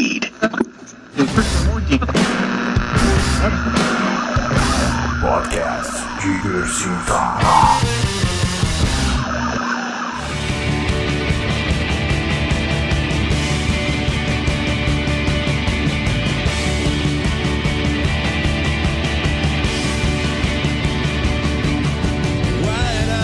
[0.00, 0.32] heed.
[5.20, 7.20] Podcast Diversita.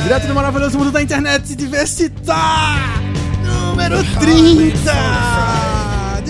[0.02, 3.02] Direto do maravilhoso mundo da internet Diversitar
[3.42, 5.35] número 30!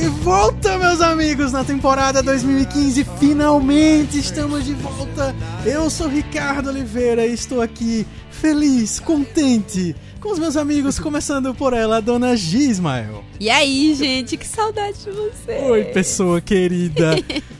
[0.07, 3.05] De volta, meus amigos, na temporada 2015.
[3.19, 5.35] Finalmente estamos de volta.
[5.65, 11.73] Eu sou Ricardo Oliveira e estou aqui feliz, contente com os meus amigos, começando por
[11.73, 13.25] ela, a dona Gismael.
[13.41, 15.59] E aí, gente, que saudade de você.
[15.69, 17.17] Oi, pessoa querida.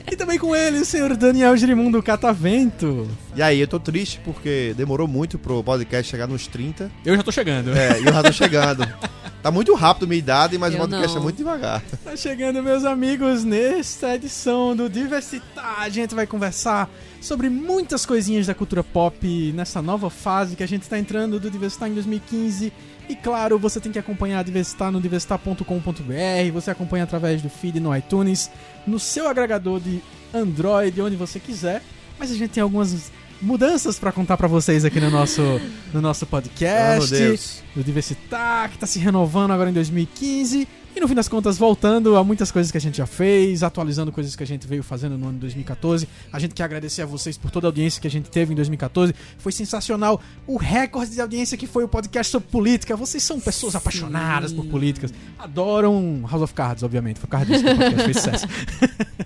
[0.09, 3.09] e também com ele, o senhor Daniel Girimundo Catavento.
[3.35, 6.89] E aí, eu tô triste porque demorou muito pro podcast chegar nos 30.
[7.05, 7.75] Eu já tô chegando.
[7.75, 8.87] É, e eu já tô chegando.
[9.47, 11.21] Tá muito rápido minha idade, mas Eu o podcast não.
[11.21, 11.81] é muito devagar.
[12.03, 15.83] Tá chegando, meus amigos, nesta edição do Diversitar.
[15.83, 16.89] A gente vai conversar
[17.21, 19.25] sobre muitas coisinhas da cultura pop
[19.55, 22.73] nessa nova fase que a gente está entrando do Diversitar em 2015.
[23.07, 26.51] E claro, você tem que acompanhar a Diversitar no diversitar.com.br.
[26.51, 28.51] Você acompanha através do feed no iTunes,
[28.85, 30.03] no seu agregador de
[30.33, 31.81] Android, onde você quiser.
[32.19, 35.41] Mas a gente tem algumas mudanças para contar para vocês aqui no nosso,
[35.93, 37.63] no nosso podcast meu Deus.
[37.75, 40.67] do Diversitar, que tá se renovando agora em 2015.
[40.95, 44.11] E no fim das contas, voltando a muitas coisas que a gente já fez, atualizando
[44.11, 46.09] coisas que a gente veio fazendo no ano de 2014.
[46.33, 48.55] A gente quer agradecer a vocês por toda a audiência que a gente teve em
[48.55, 49.13] 2014.
[49.37, 50.19] Foi sensacional.
[50.47, 52.95] O recorde de audiência que foi o podcast sobre política.
[52.95, 55.13] Vocês são pessoas apaixonadas por políticas.
[55.37, 57.19] Adoram House of Cards, obviamente.
[57.19, 58.47] Foi por causa disso que o podcast fez sucesso.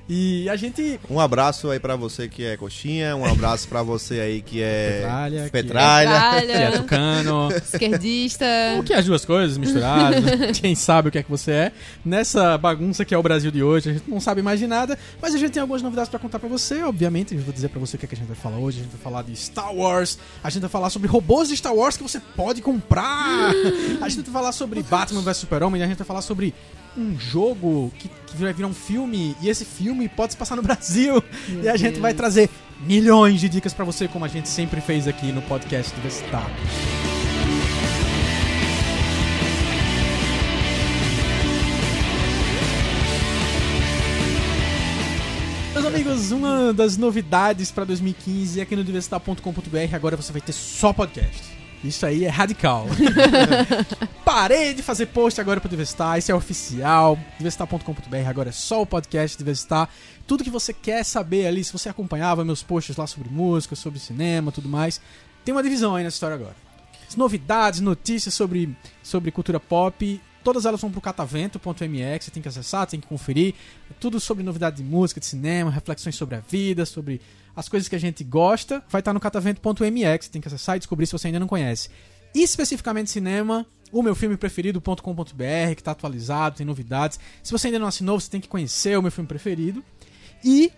[0.07, 4.19] E a gente Um abraço aí pra você que é coxinha, um abraço pra você
[4.19, 6.09] aí que é Petralha, que petralha.
[6.09, 8.45] que é Petralha, tucano, esquerdista.
[8.77, 10.21] O que é as duas coisas misturadas,
[10.59, 11.71] quem sabe o que é que você é.
[12.03, 14.97] Nessa bagunça que é o Brasil de hoje, a gente não sabe mais de nada,
[15.21, 17.33] mas a gente tem algumas novidades pra contar pra você, obviamente.
[17.33, 18.79] Eu vou dizer pra você o que, é que a gente vai falar hoje.
[18.79, 21.73] A gente vai falar de Star Wars, a gente vai falar sobre robôs de Star
[21.73, 23.53] Wars que você pode comprar.
[24.01, 26.53] A gente vai falar sobre Batman vs Super-Homem, a gente vai falar sobre
[26.97, 30.61] um jogo que, que vai virar um filme, e esse filme pode se passar no
[30.61, 31.23] Brasil.
[31.61, 32.49] e a gente vai trazer
[32.81, 36.49] milhões de dicas pra você, como a gente sempre fez aqui no podcast do Vestar.
[45.73, 50.53] Meus amigos, uma das novidades para 2015 é que no diversitar.com.br agora você vai ter
[50.53, 51.52] só podcast.
[51.83, 52.87] Isso aí é radical.
[54.23, 57.19] Parei de fazer post agora pro Diversitar, isso é oficial.
[57.37, 59.89] Diversitar.com.br agora é só o podcast Diversitar.
[60.25, 63.99] Tudo que você quer saber ali, se você acompanhava meus posts lá sobre música, sobre
[63.99, 65.01] cinema, tudo mais,
[65.43, 66.55] tem uma divisão aí nessa história agora.
[67.07, 72.41] As novidades, notícias sobre, sobre cultura pop, todas elas vão pro catavento.me, que você tem
[72.41, 73.53] que acessar, tem que conferir.
[73.91, 77.21] É tudo sobre novidade de música, de cinema, reflexões sobre a vida, sobre
[77.55, 78.83] as coisas que a gente gosta.
[78.89, 79.19] Vai estar no
[80.25, 81.89] você tem que acessar e descobrir se você ainda não conhece.
[82.33, 87.19] E especificamente cinema, o meu filme preferido.com.br, que está atualizado, tem novidades.
[87.43, 89.83] Se você ainda não assinou, você tem que conhecer o meu filme preferido.
[90.43, 90.71] E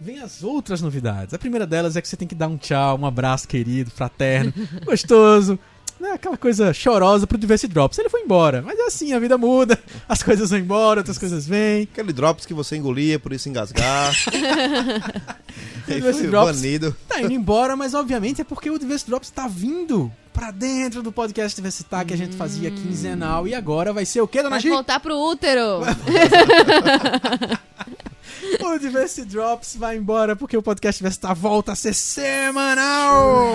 [0.00, 1.32] vem as outras novidades.
[1.32, 4.52] A primeira delas é que você tem que dar um tchau, um abraço querido, fraterno,
[4.84, 5.58] gostoso.
[5.98, 7.98] Né, aquela coisa chorosa pro Diversity Drops.
[7.98, 11.46] Ele foi embora, mas é assim, a vida muda, as coisas vão embora, outras coisas
[11.46, 11.84] vêm.
[11.90, 14.12] Aquele drops que você engolia, por isso engasgar.
[15.88, 16.94] Esse foi drops- banido.
[17.08, 21.10] Tá indo embora, mas obviamente é porque o Diversity Drops tá vindo pra dentro do
[21.10, 23.48] podcast Diversitar que a gente fazia quinzenal.
[23.48, 24.68] E agora vai ser o quê, dona Vai Gi?
[24.68, 25.80] voltar pro útero.
[28.60, 33.54] O Diversity Drops vai embora porque o podcast Diversitar volta a ser semanal.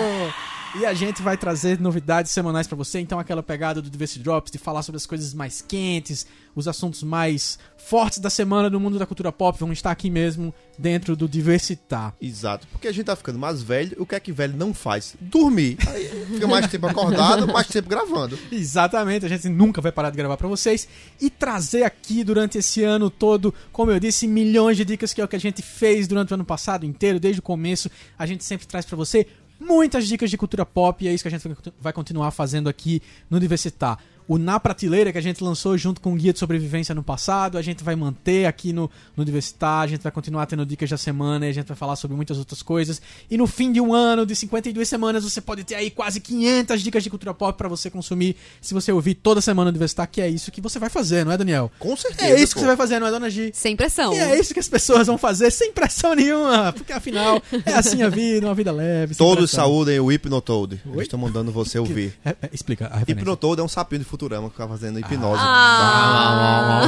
[0.74, 2.98] E a gente vai trazer novidades semanais pra você.
[2.98, 7.02] Então, aquela pegada do Diversity Drops de falar sobre as coisas mais quentes, os assuntos
[7.02, 11.28] mais fortes da semana do mundo da cultura pop vão estar aqui mesmo dentro do
[11.28, 12.14] Diversitar.
[12.20, 15.14] Exato, porque a gente tá ficando mais velho, o que é que velho não faz?
[15.20, 15.76] Dormir.
[15.88, 18.38] Aí fica mais tempo acordado, mais tempo gravando.
[18.50, 20.88] Exatamente, a gente nunca vai parar de gravar pra vocês
[21.20, 25.24] e trazer aqui durante esse ano todo, como eu disse, milhões de dicas que é
[25.24, 27.90] o que a gente fez durante o ano passado inteiro, desde o começo.
[28.18, 29.26] A gente sempre traz pra você
[29.62, 31.48] muitas dicas de cultura pop e é isso que a gente
[31.80, 33.00] vai continuar fazendo aqui
[33.30, 33.98] no Diversitar.
[34.28, 37.58] O Na Prateleira, que a gente lançou junto com o Guia de Sobrevivência no passado,
[37.58, 40.96] a gente vai manter aqui no, no Diversitar, a gente vai continuar tendo dicas da
[40.96, 43.00] semana e a gente vai falar sobre muitas outras coisas.
[43.30, 46.82] E no fim de um ano, de 52 semanas, você pode ter aí quase 500
[46.82, 50.20] dicas de cultura pop pra você consumir se você ouvir toda semana no Diversitar, que
[50.20, 51.70] é isso que você vai fazer, não é, Daniel?
[51.78, 52.30] Com certeza.
[52.30, 52.60] É isso que pô.
[52.60, 53.50] você vai fazer, não é, Dona Gi?
[53.54, 54.14] Sem pressão.
[54.14, 58.02] E é isso que as pessoas vão fazer sem pressão nenhuma, porque afinal é assim
[58.02, 59.14] a vida, uma vida leve.
[59.14, 59.64] Todos pressão.
[59.64, 60.80] saúdem o Hypnotoad.
[60.86, 62.14] Eles estão mandando você ouvir.
[62.24, 63.14] É, é, explica a referência.
[63.14, 65.40] Hypnotoad é um sapinho de Futurama que ficava fazendo hipnose.
[65.42, 66.82] Ah.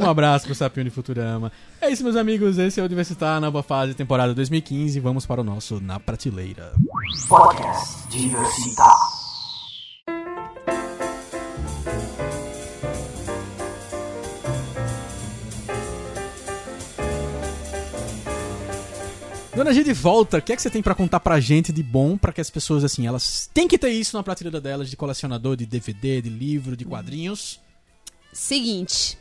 [0.00, 1.52] Um abraço pro Sapinho de Futurama.
[1.78, 2.56] É isso, meus amigos.
[2.56, 4.98] Esse é o Diversitar, nova fase, temporada 2015.
[4.98, 6.72] Vamos para o nosso Na Prateleira.
[7.28, 9.21] Podcast Diversitar.
[19.54, 21.82] Dona G de volta, o que é que você tem pra contar pra gente de
[21.82, 24.96] bom pra que as pessoas, assim, elas têm que ter isso na prateleira delas de
[24.96, 27.60] colecionador, de DVD, de livro, de quadrinhos?
[28.32, 29.18] Seguinte.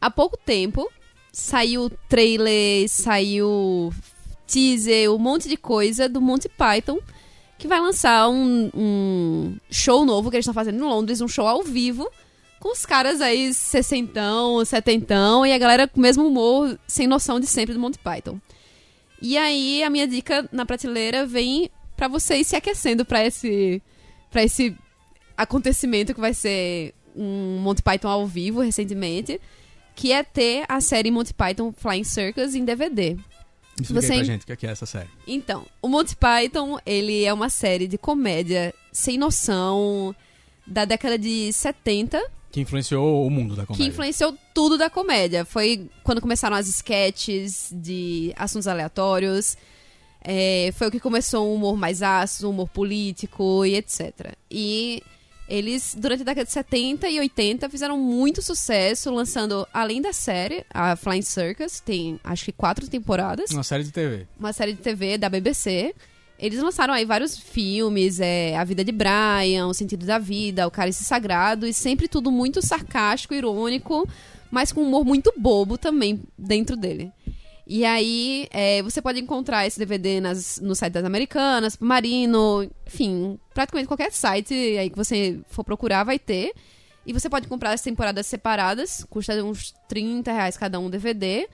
[0.00, 0.90] Há pouco tempo
[1.30, 3.92] saiu trailer, saiu
[4.46, 6.98] teaser, um monte de coisa do Monty Python
[7.58, 11.46] que vai lançar um, um show novo que eles estão fazendo em Londres, um show
[11.46, 12.10] ao vivo
[12.60, 17.38] com os caras aí sessentão, setentão e a galera com o mesmo humor sem noção
[17.38, 18.40] de sempre do Monty Python.
[19.22, 23.80] E aí a minha dica na prateleira vem pra vocês se aquecendo pra esse
[24.30, 24.76] para esse
[25.36, 29.40] acontecimento que vai ser um Monty Python ao vivo recentemente,
[29.94, 33.16] que é ter a série Monty Python Flying Circus em DVD.
[33.80, 35.08] Explica Você- aí pra gente o que é que é essa série.
[35.26, 40.14] Então, o Monty Python, ele é uma série de comédia sem noção
[40.66, 42.20] da década de 70,
[42.54, 43.86] Que influenciou o mundo da que comédia.
[43.88, 45.44] influenciou tudo da comédia.
[45.44, 49.56] Foi quando começaram as sketches de assuntos aleatórios.
[50.22, 54.34] é, foi o que começou o humor mais ácido, o humor político e etc.
[54.50, 55.02] E
[55.48, 60.64] eles, durante a década de 70 e 80, fizeram muito sucesso, lançando, além da série,
[60.72, 64.26] a Flying Circus, tem acho que quatro temporadas Uma série de TV.
[64.38, 65.92] uma série de TV da BBC.
[66.38, 70.70] Eles lançaram aí vários filmes, é, A Vida de Brian, O Sentido da Vida, O
[70.70, 74.08] Cálice Sagrado, e sempre tudo muito sarcástico, irônico,
[74.50, 77.12] mas com um humor muito bobo também dentro dele.
[77.66, 83.38] E aí, é, você pode encontrar esse DVD nas, no site das Americanas, Marino, enfim,
[83.54, 86.52] praticamente qualquer site aí que você for procurar vai ter.
[87.06, 91.48] E você pode comprar as temporadas separadas, custa uns 30 reais cada um DVD.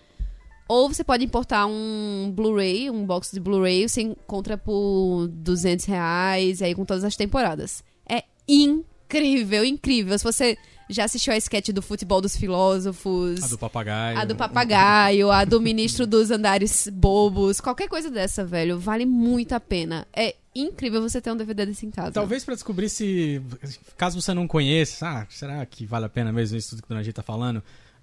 [0.71, 6.63] Ou você pode importar um Blu-ray, um box de Blu-ray, você encontra por 200 reais,
[6.63, 7.83] aí com todas as temporadas.
[8.09, 10.17] É incrível, incrível.
[10.17, 10.57] Se você
[10.89, 14.19] já assistiu a sketch do futebol dos filósofos, A do papagaio.
[14.19, 19.53] a do papagaio, a do ministro dos andares bobos, qualquer coisa dessa, velho, vale muito
[19.55, 20.07] a pena.
[20.15, 22.13] É incrível você ter um DVD desse em casa.
[22.13, 23.43] Talvez pra descobrir se.
[23.97, 26.95] Caso você não conheça, ah, será que vale a pena mesmo isso tudo que a
[26.95, 27.61] Dona G tá falando?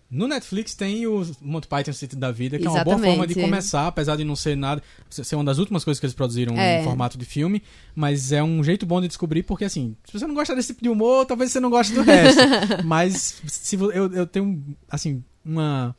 [0.09, 3.17] No Netflix tem o Monty Python Sentido da Vida, que é uma boa Exatamente.
[3.17, 4.81] forma de começar, apesar de não ser nada.
[5.09, 6.79] ser uma das últimas coisas que eles produziram É.
[6.81, 7.61] em formato de filme,
[7.93, 10.81] mas é um jeito bom de descobrir, porque assim, se você não gosta desse tipo
[10.81, 12.39] de humor, talvez você não goste do resto.
[12.85, 15.93] mas se eu, eu tenho, assim, uma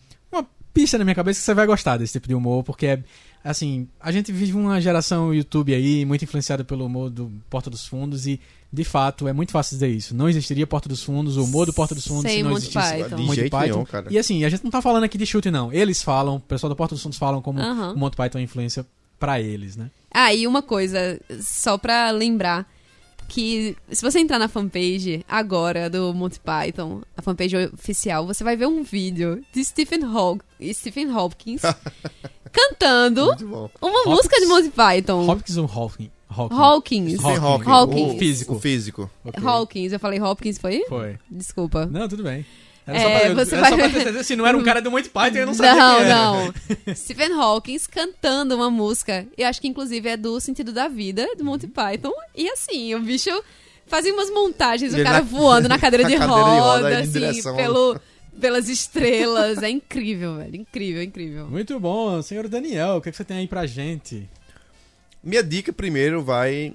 [0.79, 3.03] pista na minha cabeça que você vai gostar desse tipo de humor, porque é.
[3.43, 7.87] Assim, a gente vive uma geração YouTube aí, muito influenciada pelo humor do Porta dos
[7.87, 8.41] Fundos, e
[8.73, 10.15] de fato é muito fácil dizer isso.
[10.15, 12.63] Não existiria Porta dos Fundos, o humor do Porta dos Fundos, Sem se não Monty
[12.65, 13.17] existisse Python.
[13.17, 13.61] De Monty Python.
[13.61, 14.07] nenhum, cara.
[14.11, 15.73] E assim, a gente não tá falando aqui de chute, não.
[15.73, 17.93] Eles falam, o pessoal do Porta dos Fundos falam como Aham.
[17.95, 18.85] o Monty Python é influência
[19.19, 19.91] pra eles, né?
[20.13, 22.69] Ah, e uma coisa, só pra lembrar,
[23.29, 28.57] que se você entrar na fanpage agora do Monty Python, a fanpage oficial, você vai
[28.57, 30.43] ver um vídeo de Stephen, Hawk,
[30.73, 31.63] Stephen Hopkins
[32.51, 34.05] cantando uma Hopkins?
[34.07, 35.29] música de Monty Python.
[35.31, 36.11] Hopkins ou Hawking?
[36.31, 36.55] Hawking?
[36.57, 37.25] Hawkins.
[37.25, 37.41] Hawking.
[37.41, 38.11] Hawking, Hawking.
[38.15, 38.55] o Físico.
[38.55, 39.11] O físico.
[39.25, 39.43] Ok.
[39.45, 40.85] Hawkins, eu falei Hopkins, foi?
[40.89, 41.19] Foi.
[41.31, 41.87] Desculpa.
[41.87, 42.45] Não, tudo bem.
[42.89, 44.63] Era É, só pra, você era vai- só pra ter certeza, se não era um
[44.63, 46.15] cara do Monty Python, eu não sabia não, quem era.
[46.87, 46.95] não.
[46.97, 49.27] Stephen Hawkins cantando uma música.
[49.37, 52.13] Eu acho que inclusive é do Sentido da Vida, do Monty Python.
[52.35, 53.31] E assim, o bicho
[53.87, 57.57] fazia umas montagens, o cara na- voando na cadeira de cadeira de roda, assim, direção-
[57.57, 58.01] pelo,
[58.41, 59.63] pelas estrelas.
[59.63, 60.57] É incrível, velho.
[60.57, 61.47] Incrível, incrível.
[61.47, 62.23] Muito bom.
[62.23, 64.27] Senhor Daniel, o que, é que você tem aí pra gente?
[65.23, 66.73] Minha dica primeiro vai.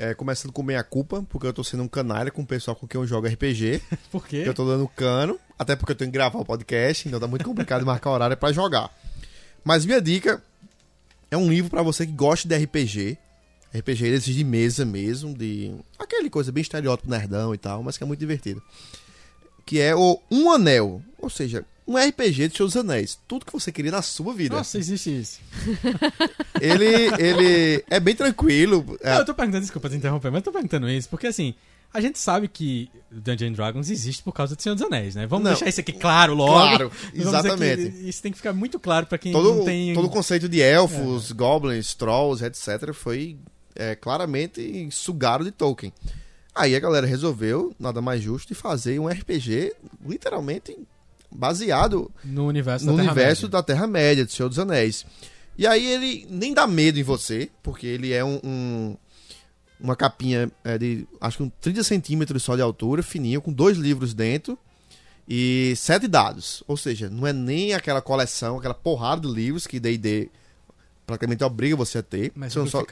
[0.00, 2.88] É, começando com meia culpa, porque eu tô sendo um canalha com o pessoal com
[2.88, 3.82] quem eu jogo RPG.
[4.10, 4.44] Por quê?
[4.46, 7.44] Eu tô dando cano, até porque eu tenho que gravar o podcast, então tá muito
[7.44, 8.90] complicado marcar horário pra jogar.
[9.62, 10.42] Mas minha dica
[11.30, 13.18] é um livro pra você que gosta de RPG.
[13.76, 18.02] RPG desses de mesa mesmo, de aquele coisa bem estereótipo nerdão e tal, mas que
[18.02, 18.62] é muito divertido.
[19.66, 23.18] Que é o Um Anel, ou seja, um RPG de Seus Anéis.
[23.26, 24.54] Tudo que você queria na sua vida.
[24.54, 25.40] Nossa, existe isso.
[26.60, 26.84] Ele,
[27.18, 28.98] ele é bem tranquilo.
[29.00, 31.54] é, Não, eu tô perguntando, desculpa te interromper, mas eu tô perguntando isso, porque assim,
[31.92, 35.26] a gente sabe que Dungeons Dragons existe por causa do Senhor dos Anéis, né?
[35.26, 35.52] Vamos Não.
[35.52, 36.52] deixar isso aqui claro logo.
[36.52, 38.06] Claro, exatamente.
[38.06, 39.94] isso tem que ficar muito claro pra quem todo, não tem...
[39.94, 42.92] todo o conceito de elfos, goblins, trolls, etc.
[42.92, 43.38] foi
[43.74, 45.92] é, claramente sugado de Tolkien.
[46.54, 49.72] Aí a galera resolveu, nada mais justo, de fazer um RPG
[50.06, 50.76] literalmente
[51.30, 53.48] baseado No universo no da universo Terra-média.
[53.48, 55.04] da Terra-média, do Senhor dos Anéis.
[55.56, 58.96] E aí ele nem dá medo em você, porque ele é um, um,
[59.78, 63.76] uma capinha é, de acho que um 30 centímetros só de altura, fininho, com dois
[63.76, 64.58] livros dentro
[65.28, 66.62] e sete dados.
[66.66, 70.30] Ou seja, não é nem aquela coleção, aquela porrada de livros que D&D
[71.10, 72.32] praticamente obriga você a ter.
[72.34, 72.84] Mas são, só,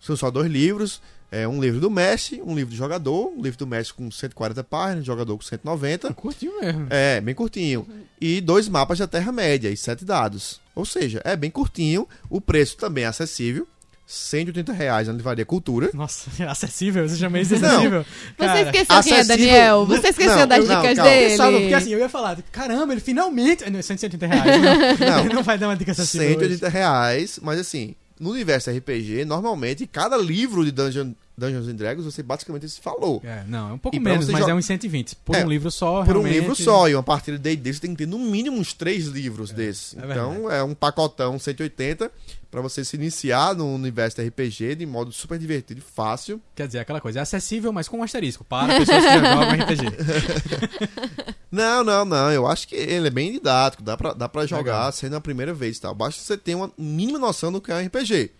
[0.00, 1.00] são só dois livros.
[1.32, 4.64] É, um livro do mestre, um livro do jogador, um livro do mestre com 140
[4.64, 6.12] páginas, jogador com 190.
[6.14, 6.86] Curtinho mesmo.
[6.90, 7.86] É, bem curtinho.
[8.20, 10.60] E dois mapas da Terra-média e sete dados.
[10.74, 12.08] Ou seja, é bem curtinho.
[12.28, 13.68] O preço também é acessível.
[14.12, 15.88] 180 reais na Livraria Cultura.
[15.94, 17.08] Nossa, acessível?
[17.08, 18.02] Você chama isso acessível?
[18.02, 19.86] Você Cara, esqueceu quem é, acessível- Daniel?
[19.86, 21.10] Você esqueceu Não, das não, dicas calma.
[21.10, 21.36] dele?
[21.36, 23.70] Sabe, porque assim, eu ia falar, caramba, ele finalmente.
[23.70, 24.44] Não, 180 reais.
[25.00, 25.20] Não, Não.
[25.24, 26.26] Ele não vai dar uma dica acessível.
[26.26, 26.38] hoje.
[26.38, 32.04] 180 reais, mas assim, no universo RPG, normalmente, cada livro de Dungeon, Dungeons and Dragons,
[32.04, 33.20] você basicamente se falou.
[33.24, 35.16] É, não, é um pouco menos, mas joga- é uns 120.
[35.16, 37.80] Por É, um livro só, Por um livro só, e uma partida de D&D você
[37.80, 39.96] tem que ter no mínimo uns três livros desses.
[39.96, 42.10] é então, é um pacotão 180
[42.50, 46.40] pra você se iniciar no universo de RPG de modo super divertido e fácil.
[46.54, 51.00] Quer dizer, aquela coisa, é acessível, mas com um asterisco, para pessoas que jogam RPG.
[51.50, 52.30] Não, não, não.
[52.30, 53.82] Eu acho que ele é bem didático.
[53.82, 54.92] Dá pra, dá pra jogar Legal.
[54.92, 55.92] sendo a primeira vez e tal.
[55.94, 58.30] Basta você ter uma mínima noção do que é um RPG.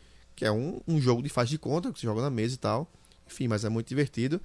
[0.41, 2.57] Que é um, um jogo de faz de conta, que você joga na mesa e
[2.57, 2.91] tal.
[3.27, 4.41] Enfim, mas é muito divertido.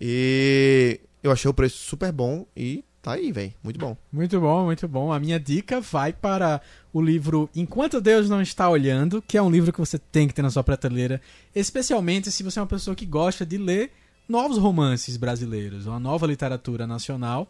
[0.00, 3.54] E eu achei o preço super bom e tá aí, velho.
[3.62, 3.96] Muito bom.
[4.12, 5.12] Muito bom, muito bom.
[5.12, 6.60] A minha dica vai para
[6.92, 10.34] o livro Enquanto Deus Não Está Olhando, que é um livro que você tem que
[10.34, 11.20] ter na sua prateleira,
[11.54, 13.92] especialmente se você é uma pessoa que gosta de ler
[14.28, 17.46] novos romances brasileiros, uma nova literatura nacional,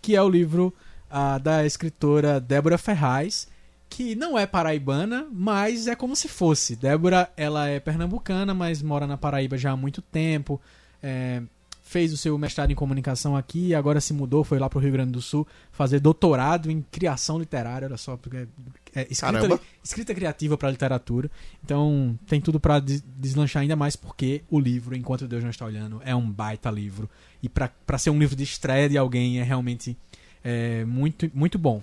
[0.00, 0.72] que é o livro
[1.10, 3.46] ah, da escritora Débora Ferraz,
[3.88, 6.76] que não é paraibana, mas é como se fosse.
[6.76, 10.60] Débora, ela é pernambucana, mas mora na Paraíba já há muito tempo.
[11.02, 11.42] é,
[11.86, 15.12] fez o seu mestrado em comunicação aqui, agora se mudou, foi lá pro Rio Grande
[15.12, 18.48] do Sul fazer doutorado em criação literária, olha só, porque
[18.92, 21.30] é, é escrita, escrita criativa para literatura.
[21.64, 26.02] Então, tem tudo para deslanchar ainda mais porque o livro Enquanto Deus não está olhando
[26.04, 27.08] é um baita livro
[27.40, 29.96] e para ser um livro de estreia de alguém é realmente
[30.42, 31.80] é, muito muito bom.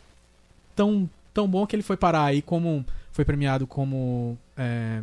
[0.76, 5.02] Tão tão bom que ele foi parar aí como foi premiado como é,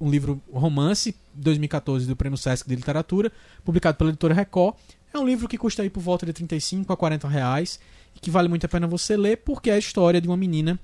[0.00, 3.32] um livro romance 2014 do Prêmio Sesc de Literatura,
[3.64, 4.76] publicado pela editora Record.
[5.12, 7.80] É um livro que custa aí por volta de 35 a 40 reais
[8.14, 10.78] e que vale muito a pena você ler porque é a história de uma menina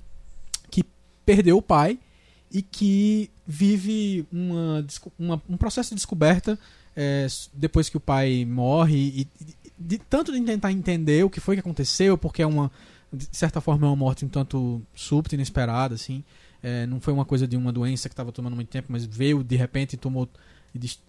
[0.71, 0.83] que
[1.25, 1.99] perdeu o pai
[2.51, 4.85] e que vive uma,
[5.19, 6.57] uma- um processo de descoberta
[6.95, 11.39] é, depois que o pai morre e, e de, tanto de tentar entender o que
[11.41, 12.71] foi que aconteceu, porque é uma
[13.11, 16.23] de certa forma é uma morte um tanto súbita, inesperada, assim.
[16.61, 19.43] É, não foi uma coisa de uma doença que estava tomando muito tempo, mas veio
[19.43, 20.27] de repente e tomou
[20.73, 20.99] e de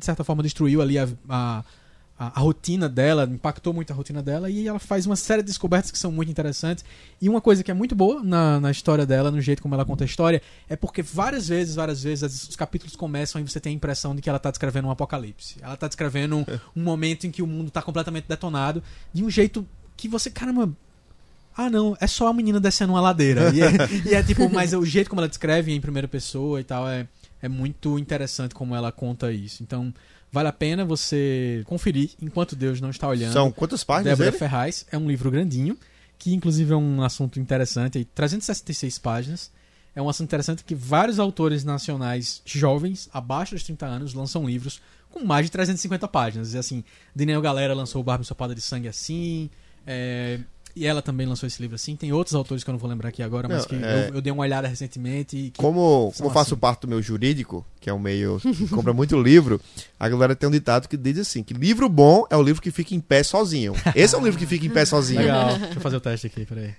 [0.00, 1.64] certa forma destruiu ali a, a,
[2.18, 5.90] a, rotina dela, impactou muito a rotina dela e ela faz uma série de descobertas
[5.90, 6.84] que são muito interessantes.
[7.20, 9.84] E uma coisa que é muito boa na, na história dela, no jeito como ela
[9.84, 13.72] conta a história, é porque várias vezes, várias vezes, os capítulos começam e você tem
[13.72, 15.56] a impressão de que ela tá descrevendo um apocalipse.
[15.60, 16.44] Ela tá descrevendo um,
[16.76, 18.82] um momento em que o mundo tá completamente detonado,
[19.12, 20.72] de um jeito que você, caramba.
[21.56, 23.50] Ah, não, é só a menina descendo uma ladeira.
[23.54, 23.68] E é,
[24.10, 27.08] e é tipo, mas o jeito como ela descreve em primeira pessoa e tal é,
[27.40, 29.62] é muito interessante como ela conta isso.
[29.62, 29.92] Então,
[30.30, 33.32] vale a pena você conferir enquanto Deus não está olhando.
[33.32, 34.38] São quantas páginas Débora dele?
[34.38, 35.78] Ferraz é um livro grandinho,
[36.18, 39.50] que inclusive é um assunto interessante, aí, 366 páginas.
[39.94, 44.82] É um assunto interessante que vários autores nacionais jovens, abaixo dos 30 anos, lançam livros
[45.10, 46.52] com mais de 350 páginas.
[46.52, 46.84] E assim,
[47.14, 49.48] Daniel Galera lançou o Barba Ensopada de Sangue assim,
[49.86, 50.40] é,
[50.76, 51.96] e ela também lançou esse livro assim.
[51.96, 54.16] Tem outros autores que eu não vou lembrar aqui agora, mas Não, que é- eu,
[54.16, 55.36] eu dei uma olhada recentemente.
[55.36, 56.60] E que Como, como eu faço assim.
[56.60, 59.60] parte do meu jurídico, que é um meio que compra muito livro,
[59.98, 62.70] a galera tem um ditado que diz assim: que livro bom é o livro que
[62.70, 63.72] fica em pé sozinho.
[63.96, 65.20] Esse é um livro que fica em pé sozinho.
[65.20, 65.56] Legal.
[65.58, 66.74] Deixa eu fazer o teste aqui, peraí.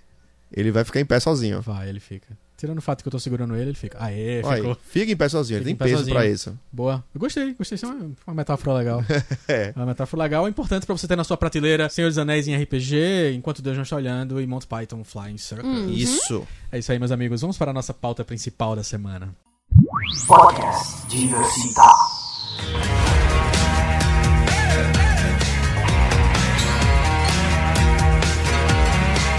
[0.51, 1.61] Ele vai ficar em pé sozinho.
[1.61, 2.27] Vai, ele fica.
[2.57, 4.03] Tirando o fato que eu tô segurando ele, ele fica.
[4.03, 4.77] Aê, Olha aí, ficou.
[4.89, 6.15] fica em pé sozinho, ele Fica tem peso sozinho.
[6.15, 6.59] pra isso.
[6.71, 7.03] Boa.
[7.13, 7.75] Eu gostei, gostei.
[7.75, 9.03] Isso é uma, uma metáfora legal.
[9.47, 9.71] É.
[9.75, 10.47] Uma metáfora legal.
[10.47, 13.75] É importante pra você ter na sua prateleira Senhor dos Anéis em RPG, Enquanto Deus
[13.75, 15.65] não está olhando, e Monty Python Flying Circus.
[15.69, 15.89] Hum.
[15.91, 16.47] Isso.
[16.71, 17.41] É isso aí, meus amigos.
[17.41, 19.33] Vamos para a nossa pauta principal da semana.
[20.27, 21.81] Podcast Diversita.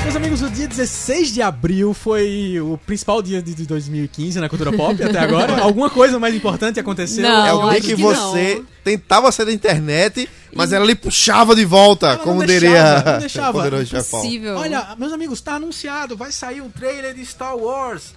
[0.09, 4.49] Meus amigos, o dia 16 de abril foi o principal dia de de 2015 na
[4.49, 5.61] cultura pop até agora.
[5.61, 7.25] Alguma coisa mais importante aconteceu?
[7.25, 8.67] Não, é o dia que, que você não.
[8.83, 13.19] tentava sair da internet, mas ela lhe puxava de volta, Ela como deixava, diria não
[13.19, 13.51] deixava.
[13.51, 13.97] o poderoso.
[14.57, 18.15] Olha, meus amigos, tá anunciado, vai sair um trailer de Star Wars.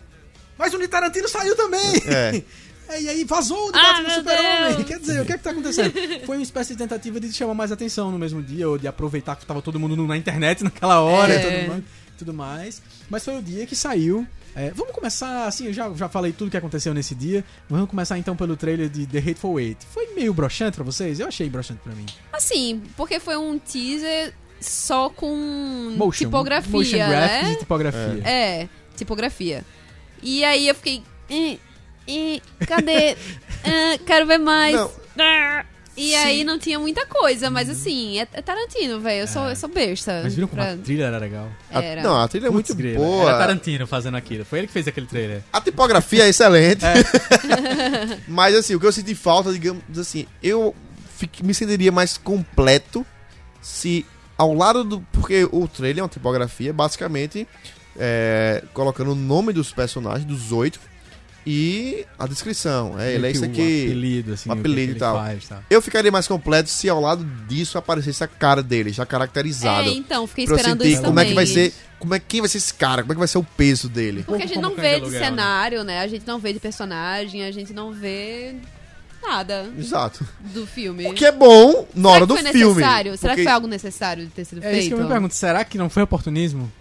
[0.58, 2.04] Mas o de Tarantino saiu também.
[2.08, 2.42] É.
[2.92, 4.84] É, e aí vazou o de Ah, meu Super-Homem.
[4.86, 5.94] Quer dizer, o que é que tá acontecendo?
[6.26, 9.36] Foi uma espécie de tentativa de chamar mais atenção no mesmo dia, ou de aproveitar
[9.36, 11.38] que tava todo mundo na internet naquela hora É.
[11.38, 11.84] e tudo mais.
[12.18, 12.82] tudo mais.
[13.10, 14.28] Mas foi o dia que saiu.
[14.56, 17.44] é, vamos começar, assim, eu já, já falei tudo que aconteceu nesse dia.
[17.70, 19.86] Vamos começar então pelo trailer de The Hateful Eight.
[19.92, 21.20] Foi meio broxante pra vocês?
[21.20, 22.06] Eu achei broxante pra mim.
[22.34, 26.26] Assim, porque foi um teaser só com Motion.
[26.26, 27.52] tipografia, Motion graphics né?
[27.54, 28.22] e tipografia.
[28.26, 29.66] É, tipografia.
[30.22, 31.02] E aí eu fiquei.
[32.12, 33.16] "Ih, ih, cadê?
[33.64, 34.76] Ah, quero ver mais.
[34.76, 34.92] Não.
[35.20, 35.66] Ah.
[35.96, 36.16] E Sim.
[36.16, 39.22] aí não tinha muita coisa, mas assim, é, é Tarantino, velho.
[39.22, 40.22] Eu sou, eu sou besta.
[40.24, 41.48] Mas viram como pra- a trilha era legal?
[41.70, 42.02] A- Era.
[42.02, 43.30] não, a trilha é muito grila, boa.
[43.30, 44.46] Era Tarantino fazendo aquilo.
[44.46, 45.44] Foi ele que fez aquele trailer.
[45.54, 46.82] A tipografia é excelente.
[48.28, 50.74] Mas assim, o que eu senti falta, digamos assim, eu
[51.44, 53.06] me sentiria mais completo
[53.62, 54.06] se
[54.38, 55.02] ao lado do.
[55.12, 57.48] Porque o trailer é uma tipografia, basicamente,
[57.98, 60.80] é, colocando o nome dos personagens, dos oito,
[61.46, 63.00] e a descrição.
[63.00, 63.62] É, ele é isso que aqui.
[63.62, 64.50] O apelido, assim.
[64.50, 65.16] que apelido e tal.
[65.18, 65.64] faz, tal.
[65.70, 69.90] Eu ficaria mais completo se ao lado disso aparecesse a cara dele, já caracterizado.
[69.90, 71.70] É, então, fiquei esperando isso como é que vai também.
[71.70, 71.74] ser.
[72.00, 73.04] Como é, quem vai ser esse cara?
[73.04, 74.24] Como é que vai ser o peso dele?
[74.24, 75.20] Porque a gente não de vê de né?
[75.20, 76.00] cenário, né?
[76.00, 78.56] A gente não vê de personagem, a gente não vê
[79.22, 80.26] nada Exato.
[80.54, 81.08] do filme.
[81.08, 82.76] O que é bom na hora Será do que foi filme.
[82.76, 83.18] necessário?
[83.18, 84.80] Será porque- que foi algo necessário de ter sido É feito?
[84.80, 85.36] isso que eu me pergunto.
[85.36, 86.72] Será que não foi oportunismo?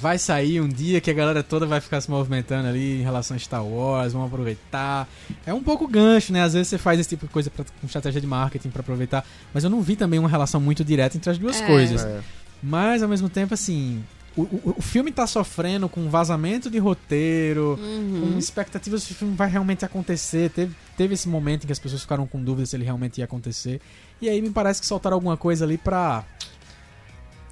[0.00, 3.36] Vai sair um dia que a galera toda vai ficar se movimentando ali em relação
[3.36, 5.08] a Star Wars, vamos aproveitar.
[5.44, 6.42] É um pouco gancho, né?
[6.42, 9.24] Às vezes você faz esse tipo de coisa pra, com estratégia de marketing pra aproveitar.
[9.52, 11.66] Mas eu não vi também uma relação muito direta entre as duas É.
[11.66, 12.04] coisas.
[12.04, 12.20] É.
[12.62, 14.02] Mas ao mesmo tempo, assim.
[14.36, 18.30] O, o, o filme tá sofrendo com vazamento de roteiro, Uhum.
[18.34, 20.48] com expectativas se o filme vai realmente acontecer.
[20.50, 23.24] Teve, teve esse momento em que as pessoas ficaram com dúvidas se ele realmente ia
[23.24, 23.80] acontecer.
[24.22, 26.24] E aí me parece que soltaram alguma coisa ali pra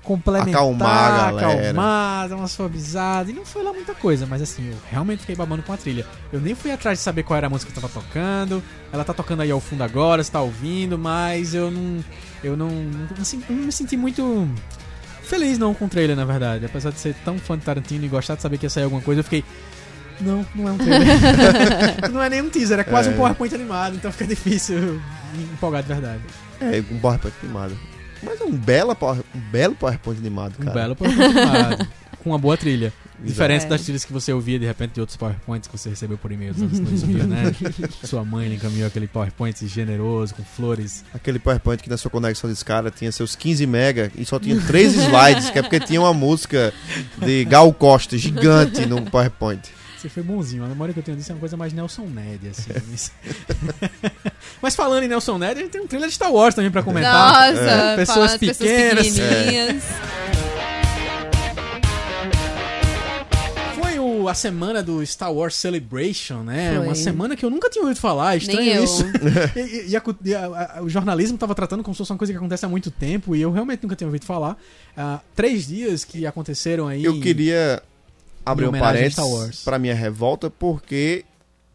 [0.06, 3.30] complementar, Acalmar acalmar, dar uma suavizada.
[3.30, 6.06] E não foi lá muita coisa, mas assim, eu realmente fiquei babando com a trilha.
[6.32, 8.62] Eu nem fui atrás de saber qual era a música que tava tocando.
[8.92, 12.04] Ela tá tocando aí ao fundo agora, você tá ouvindo, mas eu não.
[12.42, 12.68] Eu não.
[12.68, 14.48] não, assim, não me senti muito.
[15.22, 16.64] Feliz não com o trailer, na verdade.
[16.64, 19.02] Apesar de ser tão fã de Tarantino e gostar de saber que ia sair alguma
[19.02, 19.44] coisa, eu fiquei.
[20.20, 21.08] Não, não é um trailer.
[22.12, 23.12] não é nem um teaser, é quase É.
[23.12, 25.00] um PowerPoint animado, então fica difícil
[25.34, 26.22] me empolgar de verdade.
[26.60, 27.76] É, um PowerPoint animado.
[28.22, 30.74] Mas é um belo, power- um belo PowerPoint animado, Um cara.
[30.74, 31.88] belo PowerPoint animado.
[32.22, 32.92] com uma boa trilha.
[33.18, 33.28] Exato.
[33.32, 33.68] Diferente É.
[33.68, 36.52] das trilhas que você ouvia de repente de outros PowerPoints que você recebeu por e-mail
[36.52, 37.44] dos anos 2000, né?
[38.04, 41.02] Sua mãe lhe encaminhou aquele PowerPoint generoso, com flores.
[41.14, 44.60] Aquele PowerPoint que na sua conexão de escada tinha seus 15 mega e só tinha
[44.60, 46.74] três slides, que é porque tinha uma música
[47.24, 49.62] de Gal Costa gigante no PowerPoint.
[49.96, 50.62] Você foi bonzinho.
[50.64, 52.70] A memória que eu tenho disso é uma coisa mais Nelson Ned, assim.
[52.90, 53.12] Mas...
[54.62, 56.82] Mas falando em Nelson Ned, a gente tem um trailer de Star Wars também pra
[56.82, 57.52] comentar.
[57.54, 57.96] Nossa, É.
[57.96, 59.08] Pessoas pequenas.
[59.08, 59.84] pequenininhas.
[63.80, 66.74] Foi o, a semana do Star Wars Celebration, né?
[66.76, 66.86] Foi.
[66.86, 68.84] Uma semana que eu nunca tinha ouvido falar, é estranho Nem eu.
[68.84, 69.02] isso.
[69.56, 72.32] e e- a e a- a- o jornalismo tava tratando como se fosse uma coisa
[72.32, 74.56] que acontece há muito tempo e eu realmente nunca tinha ouvido falar.
[74.96, 77.04] Ah, três dias que aconteceram aí.
[77.04, 77.82] Eu queria
[78.46, 81.24] abrir Em um parênteses pra minha revolta, porque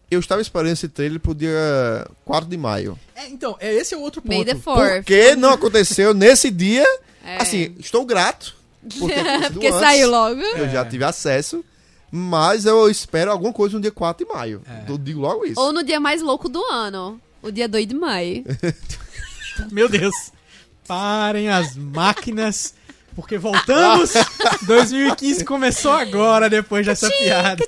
[0.09, 2.97] eu estava esperando esse trailer pro dia 4 de maio.
[3.15, 4.33] É, então, é, esse é o outro ponto.
[4.33, 5.03] May the Por fourth.
[5.05, 6.85] que não aconteceu nesse dia?
[7.23, 7.37] É.
[7.41, 8.55] Assim, estou grato
[8.97, 9.79] por ter Porque antes.
[9.79, 10.41] saiu logo.
[10.41, 11.63] Eu já tive acesso,
[12.11, 14.61] mas eu espero alguma coisa no dia 4 de maio.
[14.67, 14.89] É.
[14.91, 15.59] Eu digo logo isso.
[15.59, 17.19] Ou no dia mais louco do ano.
[17.43, 18.43] O dia 2 de maio.
[19.71, 20.15] Meu Deus.
[20.87, 22.73] Parem as máquinas,
[23.21, 24.13] porque voltamos.
[24.65, 27.63] 2015 começou agora, depois dessa piada.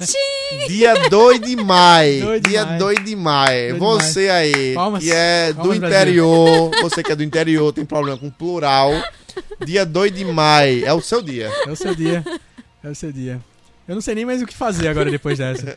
[0.68, 2.26] Dia 2 de maio.
[2.26, 2.80] 2 de dia maio.
[2.80, 3.70] 2 de maio.
[3.70, 5.04] 2 de Você aí, Palmas.
[5.04, 5.98] que é do Palmas, Brasil.
[5.98, 8.92] interior, você que é do interior, tem problema com plural.
[9.66, 11.52] Dia 2 de maio é o seu dia.
[11.66, 12.24] É o seu dia.
[12.84, 13.40] É o seu dia.
[13.88, 15.76] Eu não sei nem mais o que fazer agora depois dessa.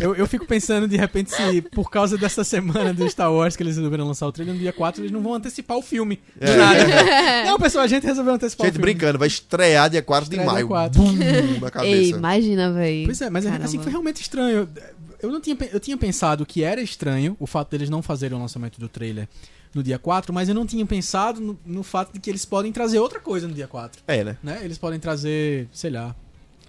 [0.00, 3.62] Eu, eu fico pensando, de repente, se por causa dessa semana do Star Wars que
[3.62, 6.16] eles resolveram lançar o trailer no dia 4, eles não vão antecipar o filme.
[6.40, 6.56] Do É.
[6.56, 7.44] nada.
[7.44, 8.92] Não, pessoal, a gente resolveu antecipar o Gente, filme.
[8.92, 10.68] brincando, vai estrear dia 4 de Estreia dia maio.
[10.68, 11.02] 4.
[11.02, 11.12] Bum,
[11.60, 12.16] na Ei, cabeça.
[12.16, 13.04] imagina, véi.
[13.04, 13.64] Pois é, mas Caramba.
[13.64, 14.68] assim, foi realmente estranho.
[15.22, 18.40] Eu, não tinha, eu tinha pensado que era estranho o fato deles não fazerem o
[18.40, 19.28] lançamento do trailer
[19.74, 22.72] no dia 4, mas eu não tinha pensado no, no fato de que eles podem
[22.72, 24.02] trazer outra coisa no dia 4.
[24.08, 24.36] É, né?
[24.42, 24.60] Né?
[24.62, 26.14] Eles podem trazer, sei lá.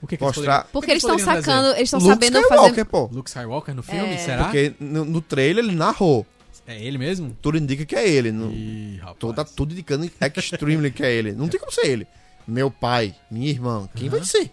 [0.03, 0.63] O que, que eles Mostrar.
[0.65, 2.85] Porque O que eles estão sacando, eles estão Luke sabendo Skywalker, fazer.
[2.85, 3.09] pô.
[3.11, 4.17] Luke Skywalker no filme, É.
[4.17, 4.43] será?
[4.43, 6.25] Porque no, no trailer ele narrou.
[6.67, 7.35] É ele mesmo?
[7.41, 8.31] Tudo indica que é ele.
[8.31, 9.17] No, Ih, rapaz.
[9.19, 10.05] tô- tá tudo indicando
[10.37, 11.31] extremely que é ele.
[11.33, 12.07] Não tem como ser ele.
[12.47, 14.49] Meu pai, minha irmã, quem vai ser?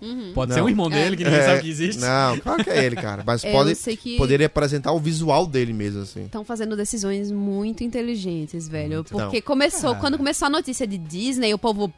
[0.00, 0.32] Uhum.
[0.32, 0.56] Pode Não.
[0.56, 2.00] ser um irmão dele que ninguém É, sabe que existe.
[2.00, 3.24] Não, claro que é ele, cara.
[3.26, 6.24] Mas É, pode, que poderia apresentar o visual dele mesmo, assim.
[6.26, 8.96] estão fazendo decisões muito inteligentes, velho.
[8.96, 9.10] Muito.
[9.10, 9.42] Porque Não.
[9.42, 9.94] começou, Ah.
[9.96, 11.92] quando começou a notícia de Disney, o povo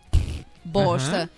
[0.64, 1.16] bosta.
[1.16, 1.28] Aham.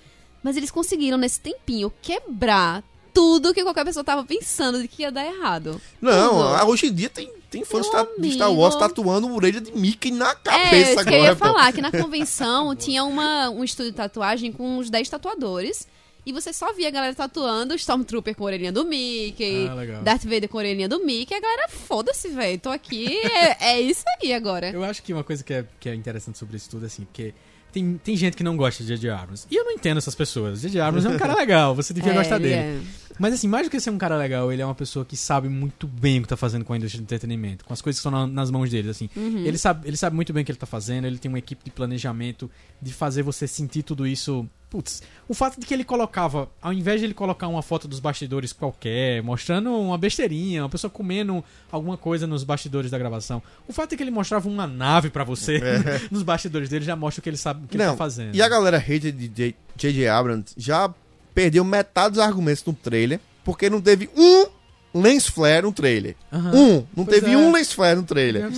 [0.42, 2.83] Mas eles conseguiram, nesse tempinho, quebrar
[3.14, 5.81] tudo que qualquer pessoa tava pensando de que ia dar errado.
[6.00, 6.42] Não, Tudo.
[6.55, 7.87] ah, hoje em dia tem, tem fãs
[8.18, 11.16] de Star Wars tatuando orelha de Mickey na É, cabeça que agora.
[11.16, 11.44] eu ia pô.
[11.44, 15.87] falar, que na convenção tinha uma, um estúdio de tatuagem com uns 10 tatuadores.
[16.24, 20.02] E você só via a galera tatuando Stormtrooper com a orelhinha do Mickey, Ah, legal.
[20.02, 21.35] Darth Vader com a orelhinha do Mickey.
[21.35, 22.59] E a galera, foda-se, velho.
[22.61, 24.70] Tô aqui, é, é isso aí agora.
[24.70, 27.35] Eu acho que uma coisa que é, que é interessante sobre isso tudo, assim, porque
[27.72, 29.11] tem, tem gente que não gosta de J.J.
[29.11, 29.46] Abrams.
[29.50, 30.61] E eu não entendo essas pessoas.
[30.61, 30.80] J.J.
[30.80, 32.54] Abrams é um cara legal, você devia É, gostar ele dele.
[32.54, 32.80] é.
[33.18, 35.48] Mas assim, mais do que ser um cara legal, ele é uma pessoa que sabe
[35.48, 38.06] muito bem o que tá fazendo com a indústria de entretenimento, com as coisas que
[38.08, 39.08] estão na- nas mãos dele, assim.
[39.14, 39.44] Uhum.
[39.44, 41.62] Ele, sabe, ele sabe muito bem o que ele tá fazendo, ele tem uma equipe
[41.62, 44.48] de planejamento de fazer você sentir tudo isso.
[44.72, 48.00] Putz, o fato de que ele colocava, ao invés de ele colocar uma foto dos
[48.00, 53.72] bastidores qualquer, mostrando uma besteirinha, uma pessoa comendo alguma coisa nos bastidores da gravação, o
[53.74, 55.61] fato de que ele mostrava uma nave pra você
[56.11, 57.87] nos bastidores dele já mostra o que ele sabe o que ele É.
[57.87, 58.35] Não, tá fazendo.
[58.35, 60.08] E a galera hater de J.J.
[60.08, 60.90] Abrams já
[61.35, 64.46] perdeu metade dos argumentos no trailer, porque não teve um
[64.94, 66.14] lens flare no trailer.
[66.33, 66.50] Aham.
[66.55, 66.87] Um!
[66.96, 67.37] Não Pois teve é.
[67.37, 68.48] um lens flare no trailer.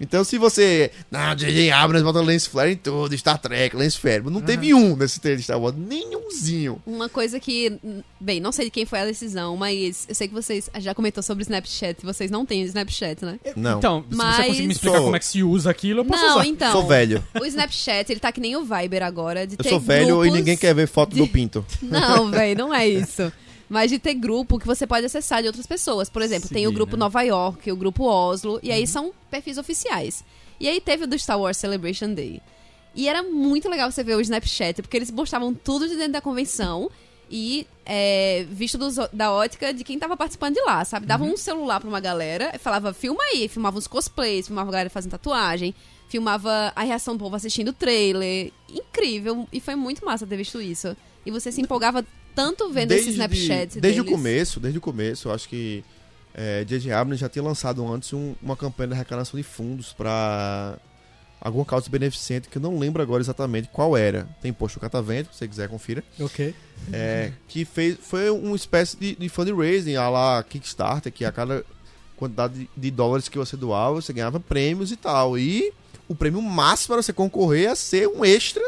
[0.00, 0.90] Então se você...
[1.10, 1.70] Não, J.J.
[1.70, 4.22] Abrams bota lens flare em tudo, Star Trek, lens flare.
[4.30, 6.80] Não teve um nesse trailer de Star Wars, nenhumzinho.
[6.86, 7.78] Uma coisa que,
[8.20, 11.22] bem, não sei de quem foi a decisão, mas eu sei que vocês já comentou
[11.22, 12.04] sobre Snapchat.
[12.04, 13.38] Vocês não têm Snapchat, né?
[13.56, 13.78] Não.
[13.78, 16.04] Então, se Mas- você conseguir me explicar Sou- como é que se usa aquilo, eu
[16.04, 16.46] posso não, usar.
[16.46, 16.72] então.
[16.72, 17.22] Sou velho.
[17.40, 20.30] O Snapchat, ele tá que nem o Viber agora, de Eu ter sou velho e
[20.30, 21.64] ninguém quer ver foto do pinto.
[21.82, 23.30] Não, velho, não é isso.
[23.70, 26.10] Mas de ter grupo que você pode acessar de outras pessoas.
[26.10, 27.00] Por exemplo, tem o grupo né?
[27.00, 30.24] Nova York, o grupo Oslo, e aí são perfis oficiais.
[30.58, 32.42] E aí teve o do Star Wars Celebration Day.
[32.96, 36.20] E era muito legal você ver o Snapchat, porque eles mostravam tudo de dentro da
[36.20, 36.90] convenção
[37.30, 41.06] e é, visto dos- da ótica de quem tava participando de lá, sabe?
[41.06, 44.90] Dava um celular pra uma galera, falava, filma aí, filmava os cosplays, filmava a galera
[44.90, 45.72] fazendo tatuagem,
[46.08, 48.50] filmava a reação do povo assistindo o trailer.
[48.68, 50.96] Incrível, e foi muito massa ter visto isso.
[51.24, 54.16] E você se empolgava tanto vendo esse Snapchat Desde o deles.
[54.18, 55.84] começo, desde o começo, eu acho que
[56.34, 56.92] é, J.J.
[56.92, 60.78] Abrams já tinha lançado antes um- uma campanha de arrecadação de fundos pra
[61.40, 64.28] alguma causa beneficente que eu não lembro agora exatamente qual era.
[64.42, 66.04] Tem posto o Catavento, se você quiser confira.
[66.20, 66.54] Ok.
[66.92, 71.64] É, que fez, foi uma espécie de, de fundraising a lá Kickstarter, que a cada
[72.16, 75.38] quantidade de, de dólares que você doava, você ganhava prêmios e tal.
[75.38, 75.72] E
[76.08, 78.62] o prêmio máximo para você concorrer a ser um extra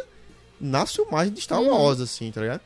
[0.61, 1.69] na filmagem de Star Uhum.
[1.71, 2.61] Wars, assim, tá ligado?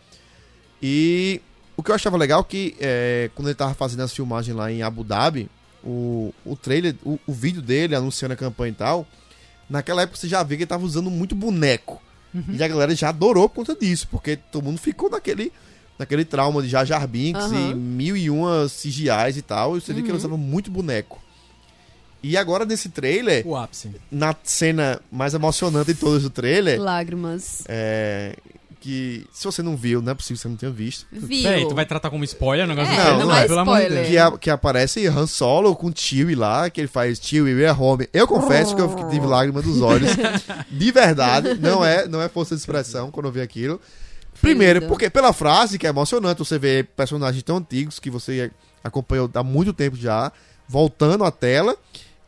[0.83, 1.41] E
[1.77, 4.71] o que eu achava legal é que é, quando ele tava fazendo as filmagens lá
[4.71, 5.49] em Abu Dhabi,
[5.85, 9.07] o, o trailer, o, o vídeo dele anunciando a campanha e tal,
[9.69, 12.03] naquela época você já via que ele tava usando muito boneco.
[12.51, 15.51] E a galera já adorou por conta disso, porque todo mundo ficou naquele,
[15.99, 17.71] naquele trauma de Jar Jar Binks Aham.
[17.71, 21.19] e mil e uma CGIs e tal, e você via que ele usava muito boneco.
[22.23, 23.91] E agora nesse trailer, O ápice.
[24.11, 27.63] na cena mais emocionante de todos do trailer, Lágrimas.
[27.69, 28.37] é,
[28.87, 31.43] que se você não viu, não é possível que você não tenha visto, Viu?
[31.43, 33.45] Peraí, tu vai tratar como spoiler o negócio É, do não trailer?
[33.45, 33.89] é pelo amor de.
[33.89, 34.09] Deus.
[34.09, 37.79] que, a- que aparece Han Solo com Chewie lá, que ele faz Chewie, we are
[37.79, 38.09] home.
[38.13, 40.11] Eu confesso que eu fiquei- tive lágrima dos olhos,
[40.71, 43.81] de verdade, não é, não é força de expressão quando eu vi aquilo.
[44.41, 44.89] Primeiro, lindo.
[44.91, 48.51] porque pela frase, que é emocionante, você vê personagens tão antigos que você
[48.85, 50.31] acompanhou há muito tempo já,
[50.69, 51.75] voltando à tela.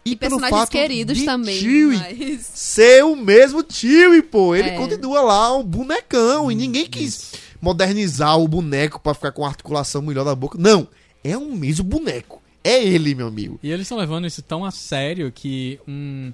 [0.08, 1.54] E, E pelo personagens fato queridos de também.
[1.60, 4.54] Chewie mas- ser o mesmo Chewie, pô.
[4.54, 4.76] Ele É.
[4.76, 10.00] continua lá um bonecão e ninguém quis modernizar o boneco pra ficar com a articulação
[10.02, 10.56] melhor da boca.
[10.58, 10.86] Não,
[11.22, 12.40] é um mesmo boneco.
[12.64, 13.58] É ele, meu amigo.
[13.62, 16.32] E eles estão levando isso tão a sério que um,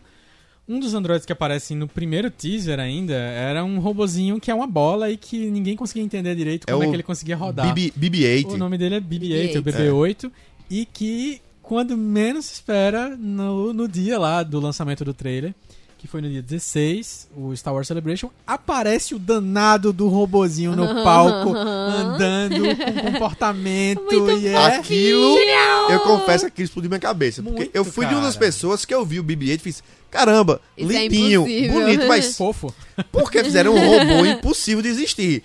[0.68, 4.66] um dos androides que aparecem no primeiro teaser ainda era um robozinho que é uma
[4.66, 7.72] bola e que ninguém conseguia entender direito É como é, o que ele conseguia rodar.
[7.72, 8.52] BB, BB-8.
[8.52, 9.58] O nome dele é BB-8, BB-8.
[9.58, 10.32] o BB-8,
[10.70, 15.54] e que quando menos se espera, no, no dia lá do lançamento do trailer,
[15.96, 21.02] que foi no dia 16, o Star Wars Celebration, aparece o danado do robozinho no
[21.02, 24.76] palco, andando com comportamento Muito e é...
[24.76, 25.38] Aquilo,
[25.88, 27.42] eu confesso que aquilo explodiu minha cabeça.
[27.42, 28.46] Porque Muito, eu fui de uma das cara.
[28.46, 31.80] pessoas que eu vi o BB-8 e fiz, caramba, Isso é limpinho, impossível.
[31.80, 32.74] bonito, mas Fofo.
[33.10, 35.42] por que fizeram um robô impossível de existir?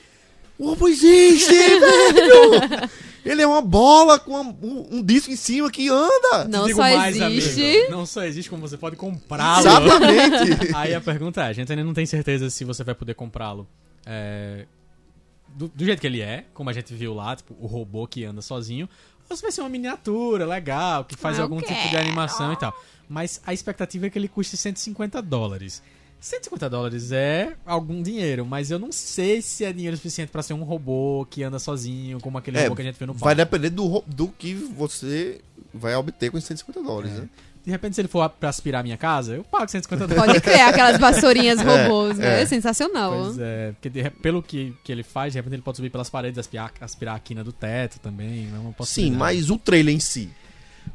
[0.58, 2.90] O robô existe, velho!
[3.26, 6.46] Ele é uma bola com uma- um, um disco em cima que anda.
[6.48, 7.62] Não Digo só mais, existe.
[7.62, 9.60] amigo, não só existe como você pode comprá-lo.
[9.62, 10.74] Exatamente.
[10.76, 13.68] Aí a pergunta é, a gente ainda não tem certeza se você vai poder comprá-lo
[14.06, 14.66] é,
[15.50, 18.24] do, do jeito que ele é, como a gente viu lá, tipo, o robô que
[18.26, 18.88] anda sozinho,
[19.30, 22.00] ou se vai ser uma miniatura legal, que faz Ah, eu algum tipo de quero.
[22.00, 22.74] animação e tal.
[23.08, 25.82] Mas a expectativa é que ele custe 150 dólares.
[26.20, 30.54] 150 dólares é algum dinheiro, mas eu não sei se é dinheiro suficiente pra ser
[30.54, 33.36] um robô que anda sozinho, como aquele É, robô que a gente viu no Vai
[33.36, 33.52] palco.
[33.52, 35.40] depender do, do que você
[35.74, 37.22] vai obter com esses 150 dólares, É.
[37.22, 37.30] né?
[37.64, 40.32] De repente, se ele for pra aspirar a minha casa, eu pago 150 dólares.
[40.34, 42.42] Pode criar aquelas vassourinhas robôs, né?
[42.42, 42.46] é.
[42.46, 43.12] Sensacional.
[43.26, 46.10] Pois é, porque de pelo que, que ele faz, de repente ele pode subir pelas
[46.10, 48.48] paredes, aspirar, aspirar a quina do teto também.
[48.80, 50.30] É Sim, mas o trailer em si.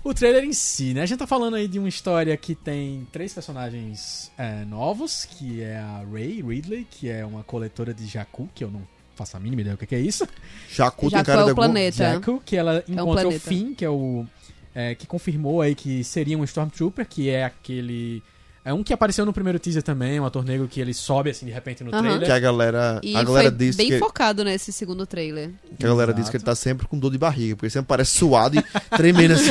[0.05, 1.01] O trailer em si, né?
[1.01, 5.63] A gente tá falando aí de uma história que tem três personagens é, novos, que
[5.63, 8.83] é a Ray Ridley, que é uma coletora de Jakku, que eu não
[9.17, 10.29] faço a mínima ideia do que é isso.
[10.69, 11.97] Jacu tem cara de o planeta.
[11.97, 13.49] Jakku, que ela encontra o um planeta.
[13.49, 14.27] Finn, que é o...
[14.75, 18.23] é, que confirmou aí que seria um Stormtrooper, que é aquele...
[18.65, 21.45] É um que apareceu no primeiro teaser também, um ator negro que ele sobe assim
[21.45, 22.01] de repente no Aham.
[22.03, 22.25] trailer.
[22.27, 25.51] Que a galera, E a galera foi disse bem que, focado nesse segundo trailer.
[25.79, 26.21] que a galera Exato.
[26.21, 28.63] disse que ele tá sempre com dor de barriga, porque ele sempre parece suado e
[28.97, 29.51] tremendo assim.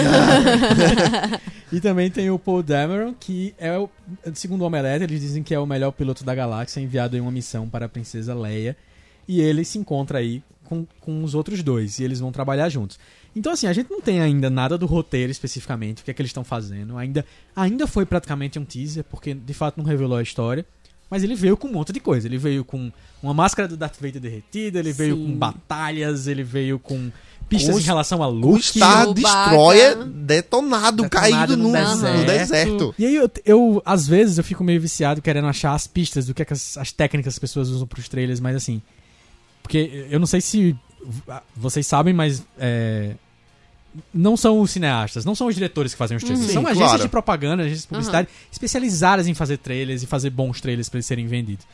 [1.72, 3.90] E também tem o Paul Dameron, que é o,
[4.34, 7.32] segundo o Omelete, eles dizem que é o melhor piloto da galáxia, enviado em uma
[7.32, 8.76] missão para a princesa Leia.
[9.28, 13.00] E ele se encontra aí com, com os outros dois, e eles vão trabalhar juntos.
[13.36, 16.22] Então, assim, a gente não tem ainda nada do roteiro especificamente, o que é que
[16.22, 16.98] eles estão fazendo.
[16.98, 20.66] Ainda, ainda foi praticamente um teaser, porque de fato não revelou a história.
[21.10, 22.28] Mas ele veio com um monte de coisa.
[22.28, 22.92] Ele veio com
[23.22, 25.26] uma máscara do Darth Vader derretida, ele veio Sim.
[25.26, 27.12] com batalhas, ele veio com
[27.48, 28.64] pistas em relação a O Luke.
[28.64, 29.14] Star Chewbacca.
[29.14, 32.96] Destroyer detonado, Detonado caído no, no no deserto.
[32.98, 36.34] E aí, eu, eu, às vezes, eu fico meio viciado querendo achar as pistas do
[36.34, 38.82] que, é que as, as técnicas que as pessoas usam pros trailers, mas assim.
[39.62, 40.76] Porque eu não sei se
[41.56, 42.44] vocês sabem, mas.
[42.58, 43.16] é,
[44.14, 46.48] não são os cineastas, não são os diretores que fazem os trailers.
[46.48, 47.04] Sim, são agências claro.
[47.04, 51.06] de propaganda, agências de publicidade especializadas em fazer trailers e fazer bons trailers pra eles
[51.06, 51.66] serem vendidos.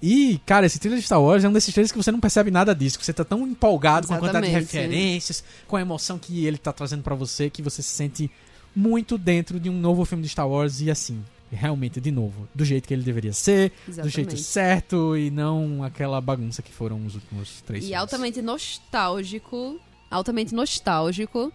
[0.00, 2.50] E, cara, esse trailer de Star Wars é um desses trailers que você não percebe
[2.50, 4.76] nada disso, que você tá tão empolgado com a quantidade de Exatamente.
[4.76, 8.30] referências, com a emoção que ele tá trazendo pra você, que você se sente
[8.74, 12.64] muito dentro de um novo filme de Star Wars e assim, realmente, de novo, do
[12.64, 14.14] jeito que ele deveria ser, do Exatamente.
[14.14, 18.00] jeito certo e não aquela bagunça que foram os últimos três E filmes.
[18.00, 19.80] altamente nostálgico.
[20.10, 21.52] Altamente nostálgico.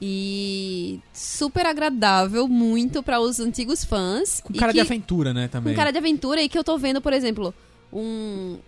[0.00, 4.40] E super agradável, muito para os antigos fãs.
[4.40, 5.72] Com e cara de que- aventura, né, também.
[5.72, 7.54] Com cara de aventura e que eu tô vendo, por exemplo,
[7.92, 8.58] um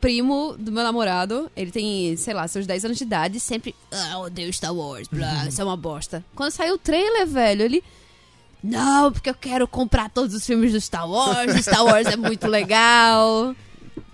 [0.00, 4.10] primo do meu namorado, ele tem, sei lá, seus 10 anos de idade, sempre, ah,
[4.12, 6.22] eu odeio Star Wars, blá, isso é uma bosta.
[6.34, 7.82] Quando saiu o trailer, velho, ele,
[8.62, 12.46] não, porque eu quero comprar todos os filmes do Star Wars, Star Wars é muito
[12.46, 13.56] legal.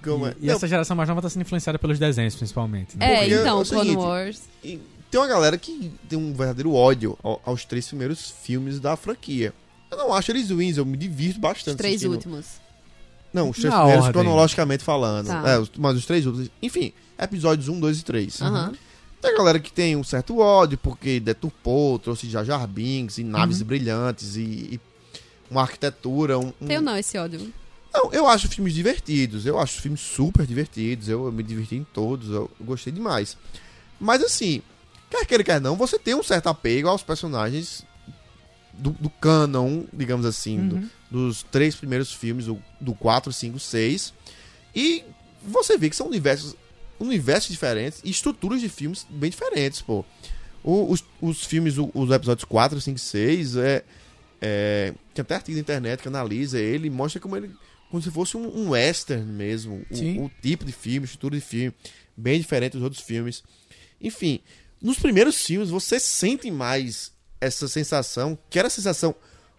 [0.03, 0.35] Como é?
[0.41, 2.97] E, e Não, essa geração mais nova tá sendo influenciada pelos desenhos, principalmente.
[2.97, 3.07] né?
[3.07, 4.43] É, é então, o Clone seguinte, Wars.
[4.65, 8.97] E tem uma galera que tem um verdadeiro ódio ao- aos três primeiros filmes da
[8.97, 9.53] franquia.
[9.91, 11.77] Eu não acho eles ruins, eu me divirto Os bastante.
[11.79, 12.13] três assistindo.
[12.15, 12.47] últimos.
[13.33, 14.23] Não, os três Na primeiros ordem.
[14.23, 15.27] cronologicamente falando.
[15.29, 15.49] Tá.
[15.51, 16.51] É, os- mas os três últimos.
[16.63, 18.41] Enfim, episódios 1, 2 e 3.
[18.43, 18.73] Aham.
[19.21, 23.25] Tem a galera que tem um certo ódio porque deturpou, trouxe Jar Jar Binks e
[23.25, 23.67] naves Uhum.
[23.67, 24.81] brilhantes e, e
[25.51, 26.39] uma arquitetura.
[26.39, 27.53] Um, um- Tenho não esse ódio.
[27.93, 29.47] Não, eu acho filmes divertidos.
[29.47, 31.09] Eu acho filmes super divertidos.
[31.09, 32.29] Eu, eu me diverti em todos.
[32.29, 33.37] Eu, eu gostei demais.
[33.99, 34.63] Mas assim,
[35.11, 37.85] quer queira, quer não, você tem um certo apego aos personagens
[38.73, 40.89] do, do canon, digamos assim, do- Uhum.
[41.11, 44.15] dos três primeiros filmes, do, do 4, 5, 6.
[44.75, 45.05] E
[45.43, 46.55] você vê que são universos,
[46.99, 50.05] universos diferentes e estruturas de filmes bem diferentes, pô.
[50.63, 53.85] O- os, os filmes, o- os episódios 4, 5, 6, é,
[54.41, 57.51] é, tem até artigo na internet que analisa ele e mostra como ele
[57.91, 59.83] como se fosse um, um western mesmo.
[59.91, 59.95] O-.
[60.25, 61.75] O, tipo de filme, estrutura de filme,
[62.17, 63.43] bem diferente dos outros filmes.
[64.01, 64.41] Enfim,
[64.81, 69.15] nos primeiros filmes você sente mais essa sensação, que era a sensação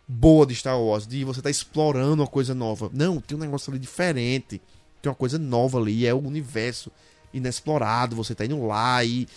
[0.08, 2.90] boa de Star Wars, de você estar explorando uma coisa nova.
[2.94, 4.62] Não, tem um negócio ali diferente.
[5.02, 6.92] Tem uma coisa nova ali, é o universo
[7.34, 9.28] inexplorado, você tá indo lá e,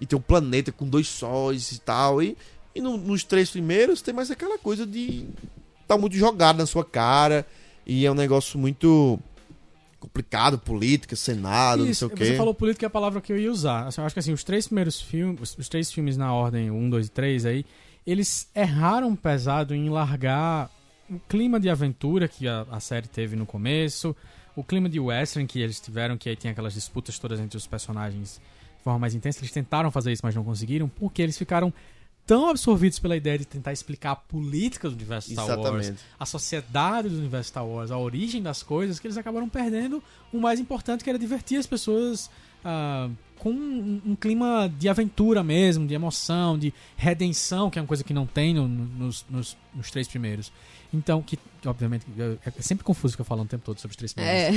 [0.00, 2.22] e tem um planeta com dois sóis e tal.
[2.22, 2.36] E,
[2.74, 5.26] e no- nos três primeiros tem mais aquela coisa de
[5.86, 7.46] tá muito jogado na sua cara
[7.86, 9.18] e é um negócio muito
[10.04, 12.24] complicado, política, senado, Isso, não sei o quê.
[12.26, 13.86] Você falou política é a palavra que eu ia usar.
[13.86, 16.90] Assim, eu acho que assim, os três primeiros filmes, os, três filmes na ordem 1,
[16.90, 17.66] 2 e 3 aí,
[18.06, 20.70] eles erraram pesado em largar
[21.08, 24.14] o clima de aventura que a, a série teve no começo,
[24.54, 27.66] o clima de western que eles tiveram, que aí tem aquelas disputas todas entre os
[27.66, 28.40] personagens
[28.76, 29.40] de forma mais intensa.
[29.40, 31.72] Eles tentaram fazer isso, mas não conseguiram, porque eles ficaram
[32.26, 36.02] tão absorvidos pela ideia de tentar explicar a política do universo Star Wars, Exatamente.
[36.18, 40.38] a sociedade do universo Star Wars, a origem das coisas, que eles acabaram perdendo o
[40.40, 42.30] mais importante, que era divertir as pessoas
[42.64, 47.88] ah, com um, um clima de aventura mesmo, de emoção, de redenção, que é uma
[47.88, 50.50] coisa que não tem no- no- nos, nos- nos três primeiros.
[50.92, 54.12] Então, que, obviamente, é é sempre confuso ficar falando o tempo todo sobre os três
[54.14, 54.56] primeiros.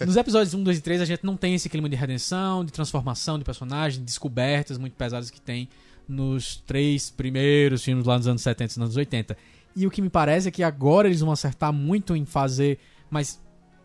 [0.00, 0.04] É.
[0.06, 2.72] Nos episódios 1, 2 e 3, a gente não tem esse clima de redenção, de
[2.72, 5.68] transformação de personagem, de descobertas muito pesadas que tem
[6.08, 9.36] nos três primeiros filmes lá nos anos 70 e nos anos 80.
[9.74, 12.78] E o que me parece é que agora eles vão acertar muito em fazer,
[13.10, 13.40] mas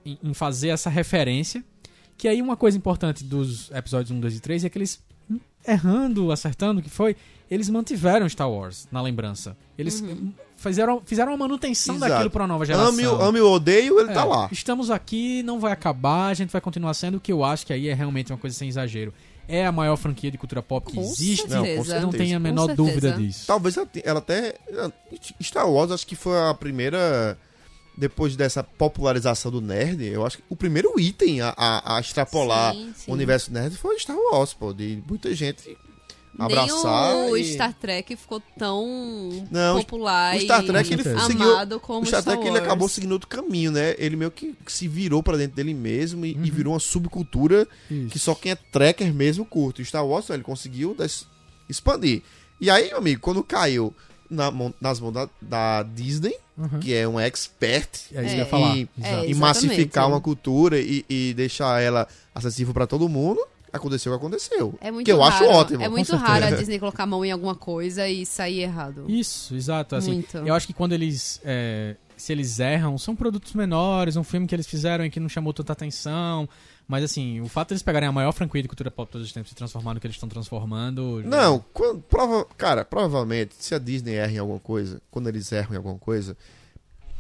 [0.06, 1.64] em, em fazer essa referência.
[2.18, 5.02] Que aí uma coisa importante dos episódios 1, 2 e 3 é que eles
[5.66, 7.16] errando, acertando, o que foi,
[7.52, 9.56] eles mantiveram Star Wars na lembrança.
[9.78, 10.04] Eles
[10.56, 12.12] fizeram, fizeram uma manutenção Exato.
[12.12, 12.88] daquilo pra nova geração.
[12.90, 14.50] Ame, o- ame ou odeio, ele É, tá lá.
[14.52, 17.74] Estamos aqui, não vai acabar, a gente vai continuar sendo o que eu acho que
[17.74, 19.14] aí é realmente uma coisa sem exagero.
[19.48, 21.48] É a maior franquia de cultura pop que Com existe.
[21.48, 21.94] Não, com certeza.
[21.96, 22.18] Não certeza.
[22.24, 22.76] tenha a menor certeza.
[22.90, 23.48] dúvida disso.
[23.48, 24.56] Talvez ela, ela até.
[25.42, 27.38] Star Wars, acho que foi a primeira.
[27.98, 32.74] Depois dessa popularização do nerd, eu acho que o primeiro item a, a, a extrapolar
[32.76, 33.10] Sim, sim.
[33.12, 34.72] o universo nerd foi Star Wars, pô.
[34.72, 35.76] De muita gente
[36.38, 37.14] abraçar.
[37.16, 38.86] Nem o e- Star Trek ficou tão
[39.52, 41.26] Não, popular o Star e Trek ele certeza.
[41.28, 41.52] seguiu.
[41.52, 43.96] amado como O Star Trek ele acabou seguindo outro caminho, né?
[43.98, 46.46] Ele meio que se virou pra dentro dele mesmo e, Uhum.
[46.46, 48.10] e virou uma subcultura Isso.
[48.10, 49.82] que só quem é tracker mesmo curte.
[49.82, 51.26] O Star Wars, ele conseguiu des-
[51.70, 52.22] expandir.
[52.60, 53.94] E aí, meu amigo, quando caiu
[54.30, 56.80] na mão- nas mãos da, da Disney, Uhum.
[56.80, 58.76] que é um expert É isso É, ia falar.
[58.76, 58.90] e-.
[59.02, 63.40] É, em massificar uma cultura e, e deixar ela acessível pra todo mundo,
[63.78, 64.76] aconteceu o que aconteceu.
[64.82, 65.56] É muito que eu acho raro.
[65.58, 65.84] ótimo.
[65.84, 66.52] É muito raro a.
[66.52, 69.06] Disney colocar a mão em alguma coisa e sair errado.
[69.08, 69.96] Isso, exato.
[69.96, 70.38] Assim, Muito.
[70.38, 71.40] Eu acho que quando eles.
[71.44, 75.30] é, se eles erram, são produtos menores, um filme que eles fizeram e que não
[75.30, 76.50] chamou tanta atenção.
[76.88, 79.28] Mas assim, o fato de eles pegarem a maior franquia de cultura pop de todos
[79.28, 81.22] os tempos e transformar no que eles estão transformando.
[81.22, 85.52] já- Não, quando, prova, cara, provavelmente, se a Disney erra em alguma coisa, quando eles
[85.52, 86.36] erram em alguma coisa,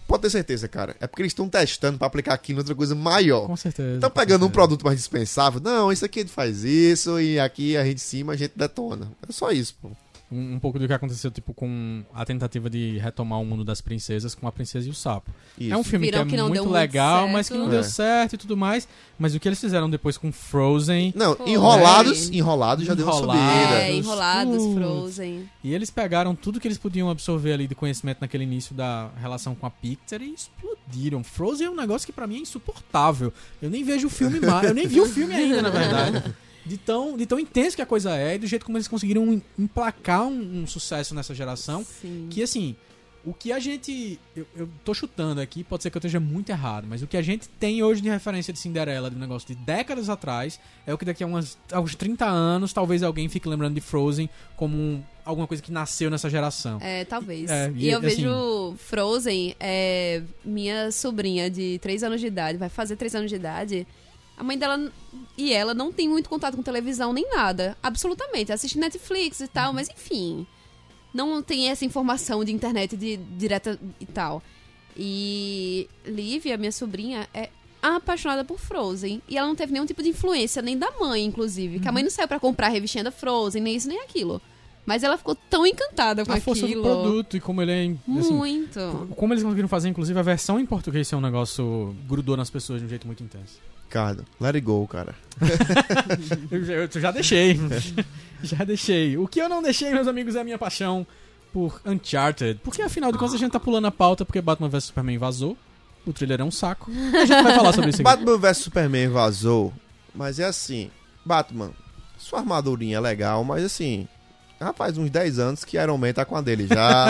[0.07, 0.95] pode ter certeza, cara.
[0.99, 3.45] É porque eles estão testando pra aplicar aquilo em outra coisa maior.
[3.45, 3.95] Com certeza.
[3.95, 4.53] Estão pegando um certeza.
[4.53, 5.59] produto mais dispensável.
[5.59, 8.53] Não, isso aqui a gente faz isso e aqui a gente de cima a gente
[8.55, 9.11] detona.
[9.27, 9.91] É só isso, pô.
[10.29, 13.79] Um, um pouco do que aconteceu, tipo, com a tentativa de retomar o mundo das
[13.79, 15.31] princesas com a princesa e o sapo.
[15.57, 15.73] Isso.
[15.73, 17.31] É um filme Viram que é que não muito muito legal, certo.
[17.31, 17.69] mas que não É.
[17.69, 18.85] deu certo e tudo mais.
[19.17, 21.13] Mas o que eles fizeram depois com Frozen.
[21.15, 21.49] Não, Foi.
[21.49, 23.41] enrolados, enrolados já deu uma Enrolados.
[23.53, 23.81] subida.
[23.81, 24.73] É, enrolados, Uh.
[24.75, 25.49] Frozen.
[25.63, 29.55] E eles pegaram tudo que eles podiam absorver ali de conhecimento naquele início da relação
[29.55, 31.23] com a Pixar e explodiram.
[31.23, 33.31] Frozen é um negócio que pra mim é insuportável.
[33.61, 34.67] Eu nem vejo o filme mais.
[34.67, 36.35] Eu nem vi o filme ainda, na verdade.
[36.67, 39.31] De tão, de tão intenso que a coisa é e do jeito como eles conseguiram
[39.33, 41.85] em- emplacar um, um sucesso nessa geração.
[41.85, 42.27] Sim.
[42.29, 42.75] Que assim,
[43.25, 44.19] o que a gente.
[44.35, 47.17] Eu, eu tô chutando aqui, pode ser que eu esteja muito errado, mas o que
[47.17, 50.93] a gente tem hoje de referência de Cinderela, de um negócio de décadas atrás, é
[50.93, 54.29] o que daqui a umas, a uns 30 anos talvez alguém fique lembrando de Frozen
[54.55, 56.77] como um- alguma coisa que nasceu nessa geração.
[56.81, 57.49] É, talvez.
[57.49, 62.57] É, e e, eu assim- vejo Frozen, é, minha sobrinha de 3 anos de idade,
[62.57, 63.85] vai fazer 3 anos de idade.
[64.37, 64.91] A mãe dela
[65.37, 67.75] e ela não tem muito contato com televisão nem nada.
[67.81, 68.51] Absolutamente.
[68.51, 70.45] Assiste Netflix e tal, mas enfim.
[71.13, 74.43] Não tem essa informação de internet de, direta e tal.
[74.95, 77.49] E Lívia, minha sobrinha, é
[77.81, 79.21] apaixonada por Frozen.
[79.27, 81.79] E ela não teve nenhum tipo de influência, nem da mãe, inclusive.
[81.79, 84.41] Que a mãe não saiu pra comprar a revistinha da Frozen, nem isso nem aquilo.
[84.85, 86.81] Mas ela ficou tão encantada com a força aquilo.
[86.81, 87.83] do produto e como ele é.
[88.19, 89.09] Assim, Muito.
[89.17, 92.79] como eles conseguiram fazer, inclusive, a versão em português ser um negócio grudou nas pessoas
[92.79, 93.59] de um jeito muito intenso.
[93.87, 95.15] Ricardo, let it go, cara.
[96.51, 97.59] Eu, já- eu já deixei.
[98.43, 99.17] já deixei.
[99.17, 101.07] O que eu não deixei, meus amigos, é a minha paixão
[101.53, 102.59] por Uncharted.
[102.63, 105.57] Porque afinal de contas a gente tá pulando a pauta porque Batman vs Superman vazou.
[106.05, 106.91] O trailer é um saco.
[106.91, 108.03] A gente vai falar sobre isso aqui.
[108.03, 109.73] Batman vs Superman vazou,
[110.13, 110.89] mas é assim,
[111.25, 111.71] Batman,
[112.17, 114.07] sua armadurinha é legal, mas assim,
[114.59, 117.07] já faz uns 10 anos que Iron Man tá com a dele já.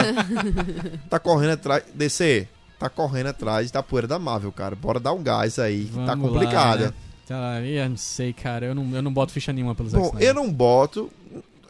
[1.09, 2.47] tá correndo atrás, DC,
[2.79, 4.75] tá correndo atrás da poeira da Marvel, cara.
[4.75, 6.79] Bora dar um gás aí, que tá Vamos lá, complicado.
[6.81, 6.93] né?
[7.27, 8.67] Tá, eu não sei, cara.
[8.67, 11.11] Eu não, eu não boto ficha nenhuma pelos Bom, eu não boto.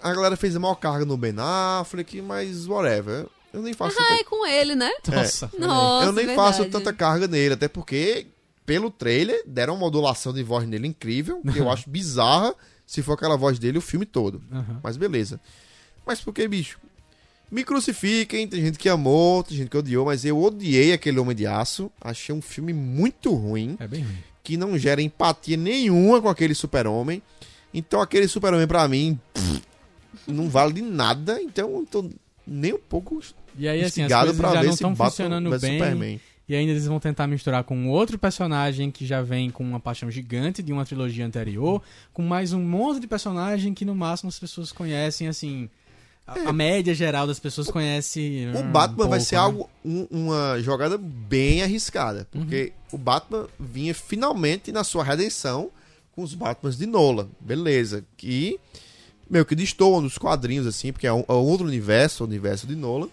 [0.02, 3.26] A galera fez a maior carga no Ben Affleck, mas whatever.
[3.52, 3.98] Eu nem faço.
[4.00, 4.92] Ai, com ele, né?
[5.08, 5.50] Nossa.
[5.52, 5.68] olha aí.
[5.68, 6.48] Nossa, eu nem verdade.
[6.48, 8.28] faço tanta carga nele, até porque,
[8.66, 12.54] pelo trailer, deram uma modulação de voz nele incrível, que eu acho bizarra
[12.86, 14.42] se for aquela voz dele o filme todo.
[14.52, 14.80] Aham.
[14.84, 15.40] Mas beleza.
[16.06, 16.80] Mas por que, bicho?
[17.50, 21.36] Me crucifiquem, tem gente que amou, tem gente que odiou, mas eu odiei aquele Homem
[21.36, 21.90] de Aço.
[22.02, 24.18] Achei um filme muito ruim, É bem ruim.
[24.44, 27.22] que não gera empatia nenhuma com aquele super-homem.
[27.74, 29.62] Então aquele super-homem, pra mim, pff,
[30.28, 31.42] não vale de nada.
[31.42, 32.10] Então eu tô
[32.46, 33.22] nem um pouco
[33.58, 35.78] E aí, assim, as coisas pra já ver não estão funcionando bem.
[35.80, 36.22] Superman.
[36.50, 40.10] E ainda eles vão tentar misturar com outro personagem que já vem com uma paixão
[40.10, 41.82] gigante de uma trilogia anterior,
[42.14, 45.70] com mais um monte de personagem que no máximo as pessoas conhecem, assim.
[46.28, 48.48] A, a média geral das pessoas conhece.
[48.54, 49.42] O hum, Batman um vai pouco, ser né?
[49.42, 52.28] algo, um- uma jogada bem arriscada.
[52.36, 52.42] Uhum.
[52.42, 55.72] Porque o Batman vinha finalmente na sua redenção
[56.14, 57.30] com os Batmans de Nolan.
[57.40, 58.04] Beleza.
[58.18, 58.60] Que
[59.30, 62.76] meio que destoam dos quadrinhos, assim, porque é um, é outro universo, o universo de
[62.76, 63.08] Nolan.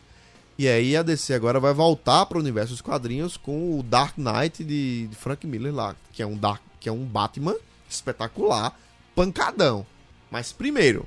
[0.56, 4.16] E aí a DC agora vai voltar para o universo dos quadrinhos com o Dark
[4.16, 7.54] Knight de, de Frank Miller lá, que é um Dark, que é um Batman
[7.90, 8.78] espetacular,
[9.16, 9.84] pancadão.
[10.30, 11.06] Mas primeiro,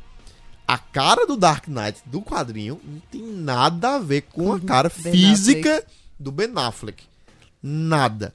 [0.67, 4.91] a cara do Dark Knight do quadrinho não tem nada a ver com a cara
[5.01, 5.83] Ben física
[6.19, 7.03] do Ben Affleck.
[7.63, 8.33] Nada.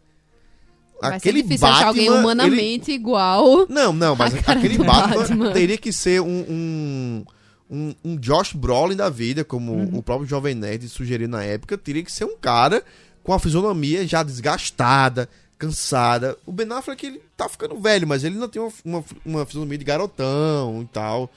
[1.00, 3.66] Vai aquele Batman, achar alguém ele- humanamente igual.
[3.68, 5.52] Não, não, mas aquele Batman, Batman.
[5.52, 7.24] teria que ser um, um,
[7.68, 9.98] um, um Josh Brolin da vida, como Uhum.
[9.98, 11.76] o próprio Jovem Nerd sugeriu na época.
[11.76, 12.84] Teria que ser um cara
[13.24, 15.28] com a fisionomia já desgastada,
[15.58, 16.36] cansada.
[16.46, 19.78] O Ben Affleck, ele tá ficando velho, mas ele não tem uma, uma, uma fisionomia
[19.78, 21.28] de garotão e tal.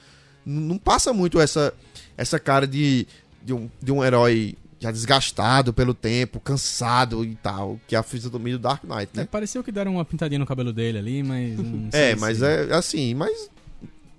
[0.46, 1.74] Não passa muito essa,
[2.16, 3.06] essa cara de,
[3.42, 8.02] de, um, de um herói já desgastado pelo tempo, cansado e tal, que é a
[8.02, 9.28] fisionomia do Dark Knight, É, né?
[9.28, 11.58] pareceu que deram uma pintadinha no cabelo dele ali, mas.
[11.58, 13.50] não sei É, mas se- é assim, mas.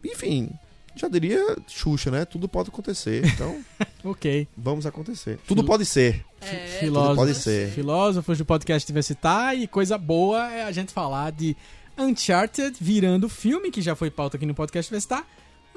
[0.03, 0.49] Enfim,
[0.95, 2.25] já diria Xuxa, né?
[2.25, 3.25] Tudo pode acontecer.
[3.25, 3.59] Então,
[4.03, 4.47] Ok.
[4.57, 5.39] vamos acontecer.
[5.47, 6.25] Tudo pode ser.
[6.41, 7.69] É, Filósofos, pode ser.
[7.71, 11.55] filósofos do podcast Diversitar e coisa boa é a gente falar de
[11.97, 15.25] Uncharted virando filme, que já foi pauta aqui no podcast Diversitar.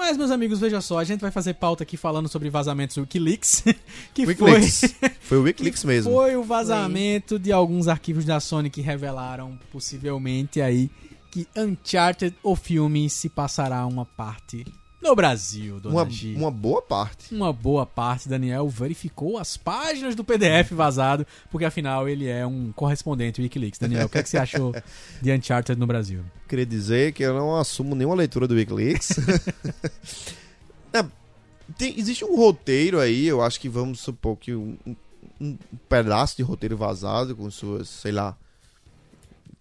[0.00, 3.02] Mas, meus amigos, veja só, a gente vai fazer pauta aqui falando sobre vazamentos do
[3.02, 3.62] Wikileaks,
[4.14, 4.94] que Wikileaks.
[4.98, 5.10] foi...
[5.20, 6.10] Foi o Wikileaks mesmo.
[6.10, 10.90] Foi o vazamento de alguns arquivos da Sony que revelaram, possivelmente, aí,
[11.30, 14.64] que Uncharted, o filme, se passará uma parte
[15.02, 17.34] no Brasil, dona Uma, uma boa parte.
[17.34, 22.70] Uma boa parte, Daniel verificou as páginas do PDF vazado, porque afinal ele é um
[22.72, 23.78] correspondente Wikileaks.
[23.78, 24.74] Daniel, o que, é que você achou
[25.22, 26.22] de Uncharted no Brasil?
[26.48, 29.10] Queria dizer que eu não assumo nenhuma leitura do Wikileaks.
[30.92, 31.04] É,
[31.78, 34.96] tem- existe um roteiro aí, eu acho que vamos supor que um, um-
[35.40, 35.56] um
[35.88, 38.36] pedaço de roteiro vazado com suas, sei lá,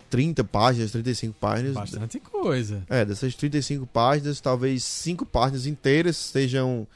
[0.09, 1.73] 30 páginas, 35 páginas.
[1.73, 2.83] Bastante coisa.
[2.89, 6.87] É, dessas 35 páginas, talvez 5 páginas inteiras sejam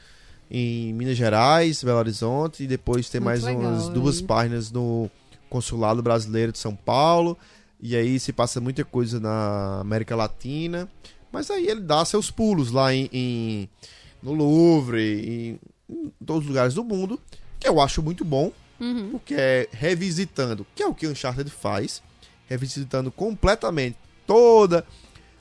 [0.50, 4.26] em Minas Gerais, Belo Horizonte, e depois tem Muito mais legal, umas duas hein?
[4.26, 5.10] páginas no
[5.50, 7.38] Consulado Brasileiro de São Paulo,
[7.82, 10.88] e aí se passa muita coisa na América Latina,
[11.32, 13.70] mas aí ele dá seus pulos lá em, em-
[14.22, 15.02] no Louvre,
[15.90, 17.20] em, em todos os lugares do mundo,
[17.60, 19.12] que eu acho muito bom, Uhum.
[19.12, 22.02] porque é revisitando, que é o que o Uncharted faz,
[22.54, 24.86] revisitando completamente toda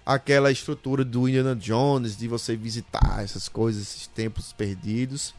[0.05, 5.35] aquela estrutura do Indiana Jones, de você visitar essas coisas, esses tempos perdidos.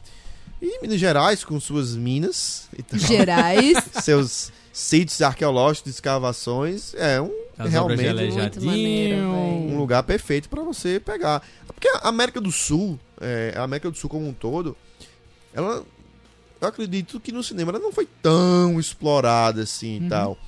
[0.62, 3.76] E Minas Gerais, com suas minas e tal, Gerais.
[4.02, 10.02] seus sítios arqueológicos de escavações, é um As obras de realmente Muito maneiro, um lugar
[10.04, 11.42] perfeito pra você pegar.
[11.66, 14.74] Porque a América do Sul, é, a América do Sul como um todo,
[15.52, 15.84] ela.
[16.60, 20.06] Eu acredito que no cinema ela não foi tão explorada assim Uhum.
[20.06, 20.38] e tal.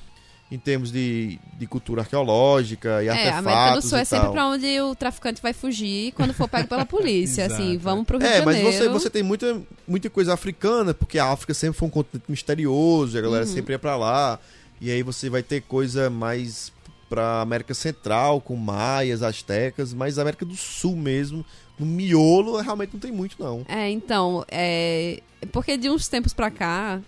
[0.49, 3.47] Em termos de, de cultura arqueológica e É, a artefatos.
[3.47, 4.31] América do Sul é sempre tal.
[4.33, 7.45] pra onde o traficante vai fugir quando for pego pela polícia.
[7.51, 8.77] Assim, vamos pro Rio É, de mas Janeiro.
[8.77, 13.17] você, você tem muita, muita coisa africana, porque a África sempre foi um continente misterioso,
[13.17, 13.51] e a galera Uhum.
[13.53, 14.39] sempre ia pra lá.
[14.79, 16.71] E aí você vai ter coisa mais
[17.09, 21.43] pra América Central, com maias, astecas, mas a América do Sul mesmo,
[21.77, 23.65] no miolo, realmente não tem muito, não.
[23.67, 25.19] É, então, é.
[25.51, 27.01] Porque de uns tempos pra cá,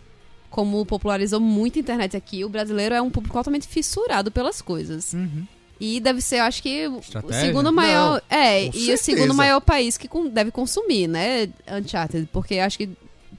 [0.49, 5.13] como popularizou muito a internet aqui, o brasileiro é um público altamente fissurado pelas coisas.
[5.13, 5.45] Uhum.
[5.79, 7.39] E deve ser, eu acho que, o Estratégia?
[7.47, 8.21] segundo maior.
[8.29, 9.03] é, com e o certeza.
[9.03, 11.47] segundo maior país que deve consumir, né?
[11.71, 12.27] Uncharted.
[12.33, 12.89] Porque acho que,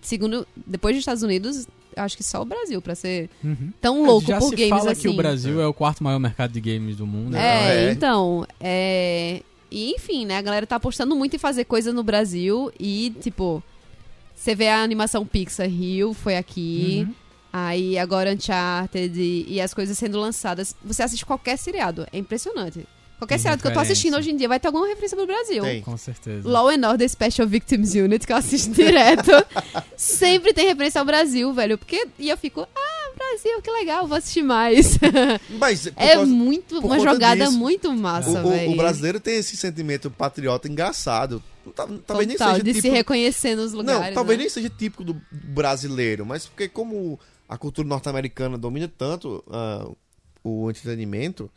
[0.01, 0.47] segundo.
[0.67, 3.71] Depois dos Estados Unidos, acho que só o Brasil, pra ser Uhum.
[3.79, 5.03] tão louco Já por se games fala assim.
[5.03, 7.37] que o Brasil é o quarto maior mercado de games do mundo.
[7.37, 7.93] É, É.
[7.93, 9.43] então, é...
[9.71, 13.63] E, enfim, né, a galera tá apostando muito em fazer coisa no Brasil e, tipo,
[14.41, 17.15] você vê a animação Pixar Rio, foi aqui, Uhum.
[17.53, 20.75] aí agora Uncharted e, e as coisas sendo lançadas.
[20.83, 22.87] Você assiste qualquer seriado, é impressionante.
[23.19, 25.27] Qualquer Tem seriado que eu tô assistindo hoje em dia vai ter alguma referência do
[25.27, 25.63] Brasil.
[25.63, 25.83] Tem.
[25.83, 26.49] Com certeza.
[26.49, 29.31] Law and Order Special Victims Unit, que eu assisto direto,
[29.95, 31.77] sempre tem referência ao Brasil, velho.
[31.77, 34.99] Porque, e eu fico, ah, Brasil, que legal, vou assistir mais.
[35.59, 38.73] Mas é causa- muito, uma jogada disso, muito massa, o, o- velho.
[38.73, 41.43] o brasileiro tem esse sentimento patriota engraçado.
[41.75, 42.83] Tá- Talvez nem Total, seja de tipo...
[42.83, 44.09] se reconhecer nos lugares.
[44.09, 44.45] Não, talvez né?
[44.45, 49.89] nem seja típico do brasileiro, mas porque como a cultura norte-americana domina tanto ah,
[50.43, 51.51] o entretenimento,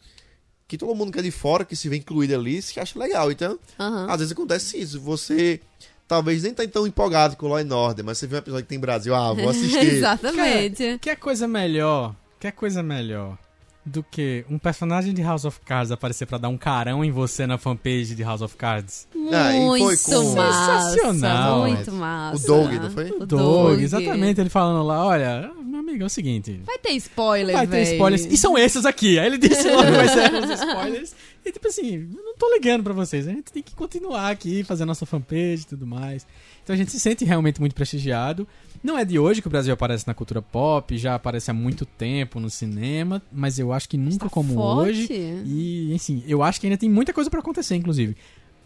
[0.67, 3.31] que todo mundo que é de fora, que se vê incluído ali, se acha legal.
[3.31, 4.99] Então, às vezes acontece isso.
[5.01, 5.59] Você
[6.07, 8.65] talvez nem tá tão empolgado com o Law and Order, mas você vê um episódio
[8.65, 9.77] que tem Brasil, ah, vou assistir.
[9.97, 10.99] Exatamente.
[10.99, 12.15] Quer coisa melhor?
[12.39, 13.37] Quer coisa melhor
[13.85, 17.45] do que um personagem de House of Cards aparecer pra dar um carão em você
[17.45, 19.07] na fanpage de House of Cards?
[19.31, 20.89] Ah, e foi Muito com- massa.
[20.91, 21.59] Sensacional.
[21.67, 22.43] Muito massa.
[22.43, 23.09] O Doug, não foi?
[23.11, 27.55] O Doug, exatamente, ele falando lá, olha, meu amigo, é o seguinte, Vai ter spoiler,
[27.55, 27.91] vai ter velho.
[27.93, 29.19] spoilers, e são esses aqui.
[29.19, 31.15] Aí ele disse logo vai ser os spoilers.
[31.45, 34.63] E tipo assim, eu não tô ligando pra vocês, a gente tem que continuar aqui,
[34.63, 36.25] fazer nossa fanpage e tudo mais.
[36.63, 38.47] Então a gente se sente realmente muito prestigiado.
[38.83, 41.85] Não é de hoje que o Brasil aparece na cultura pop, já aparece há muito
[41.85, 44.89] tempo no cinema, mas eu acho que nunca Tá como forte.
[44.89, 45.07] hoje.
[45.45, 48.15] E, enfim, eu acho que ainda tem muita coisa pra acontecer, inclusive.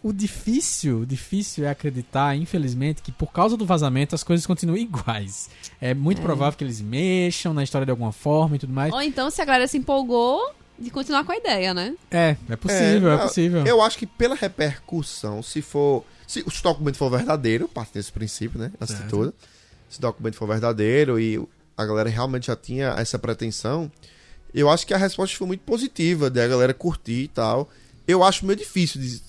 [0.00, 4.76] O difícil, o difícil é acreditar, infelizmente, que por causa do vazamento as coisas continuam
[4.78, 5.50] iguais.
[5.80, 6.22] É muito É.
[6.22, 8.92] provável que eles mexam na história de alguma forma e tudo mais.
[8.92, 11.94] Ou então, se a galera se empolgou, de continuar com a ideia, né?
[12.10, 13.66] É, é possível, é, não, possível.
[13.66, 16.04] Eu acho que pela repercussão, se for.
[16.26, 18.70] Se o documento for verdadeiro, parte desse princípio, né?
[18.80, 19.34] Antes de tudo.
[19.88, 21.42] Se o documento for verdadeiro e
[21.76, 23.90] a galera realmente já tinha essa pretensão,
[24.52, 27.70] eu acho que a resposta foi muito positiva, de a galera curtir e tal.
[28.06, 29.22] Eu acho meio difícil de,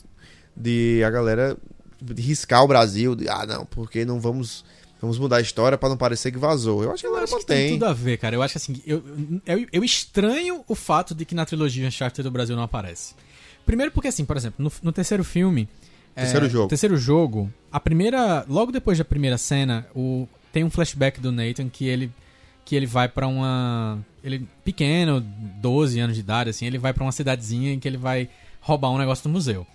[0.56, 1.58] de a galera
[2.02, 4.64] de riscar o Brasil, de, ah, não, porque não vamos.
[5.02, 6.84] Vamos mudar a história pra não parecer que vazou.
[6.84, 8.36] Eu acho que a Eu galera acho que tem tudo a ver, cara.
[8.36, 9.04] Eu acho que assim, eu,
[9.46, 13.16] eu, eu estranho o fato de que na trilogia Uncharted do Brasil não aparece.
[13.66, 15.70] Primeiro porque, assim, por exemplo, no, no terceiro filme...
[16.16, 16.68] é, Terceiro jogo.
[16.68, 18.44] Terceiro jogo, a primeira...
[18.50, 22.12] Logo depois da primeira cena, o, tem um flashback do Nathan que ele,
[22.66, 24.00] que ele vai pra uma...
[24.22, 25.22] Ele pequeno,
[25.62, 28.28] 12 anos de idade, assim, ele vai pra uma cidadezinha em que ele vai
[28.60, 29.66] roubar um negócio do museu.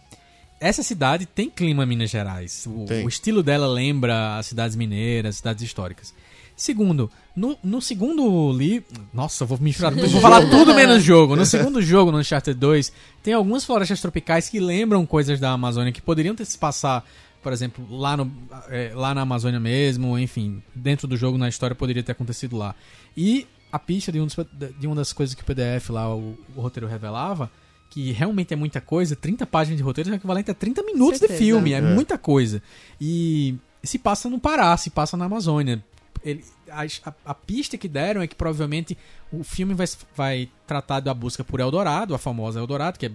[0.60, 2.64] Essa cidade tem clima Minas Gerais.
[2.66, 6.14] O, o estilo dela lembra as cidades mineiras, cidades históricas.
[6.56, 8.86] Segundo, no, no segundo livro.
[9.12, 10.08] Nossa, eu vou misturar tudo.
[10.08, 11.34] Vou falar tudo menos jogo.
[11.34, 12.92] No segundo jogo, no Uncharted 2,
[13.22, 17.04] tem algumas florestas tropicais que lembram coisas da Amazônia que poderiam ter se passar,
[17.42, 18.30] por exemplo, lá, no,
[18.68, 22.74] é, lá na Amazônia mesmo, enfim, dentro do jogo, na história, poderia ter acontecido lá.
[23.16, 24.36] E a pista de, um dos-
[24.78, 27.50] de uma das coisas que o PDF lá, o, o roteiro revelava,
[27.90, 31.26] que realmente é muita coisa, 30 páginas de roteiro é equivalente a 30 minutos de
[31.28, 31.38] Certeza.
[31.38, 31.80] filme, é, É.
[31.80, 32.60] muita coisa.
[33.00, 35.82] E se passa no Pará, se passa na Amazônia.
[36.24, 38.96] Ele- a, a- a pista que deram é que provavelmente
[39.30, 43.12] o filme vai, vai tratar da busca por Eldorado, a famosa Eldorado, que é,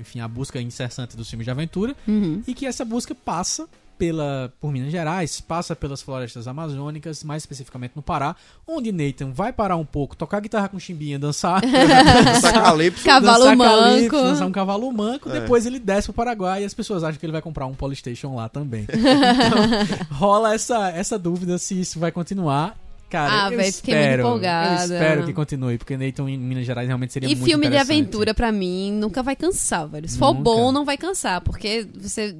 [0.00, 2.42] enfim, a busca incessante dos filmes de aventura, Uhum.
[2.46, 3.68] e que essa busca passa
[4.04, 8.36] pela por Minas Gerais, passa pelas florestas amazônicas, mais especificamente no Pará,
[8.66, 11.62] onde Nathan vai parar um pouco, tocar guitarra com chimbinha, dançar,
[12.52, 13.70] Calypso, Cavalo dançar manco.
[13.80, 15.40] calypso, dançar um cavalo manco, É.
[15.40, 18.34] depois ele desce pro Paraguai e as pessoas acham que ele vai comprar um Polystation
[18.34, 18.86] lá também.
[18.94, 22.76] Então, rola essa, essa dúvida se isso vai continuar.
[23.10, 24.74] Cara, Ah, eu véi, fiquei muito espero, empolgada.
[24.80, 27.76] eu espero que continue, porque Nathan em Minas Gerais realmente seria E muito filme de
[27.76, 30.08] aventura, pra mim, nunca vai cansar, velho.
[30.08, 30.42] Se for Nunca.
[30.42, 32.34] bom, não vai cansar, porque você.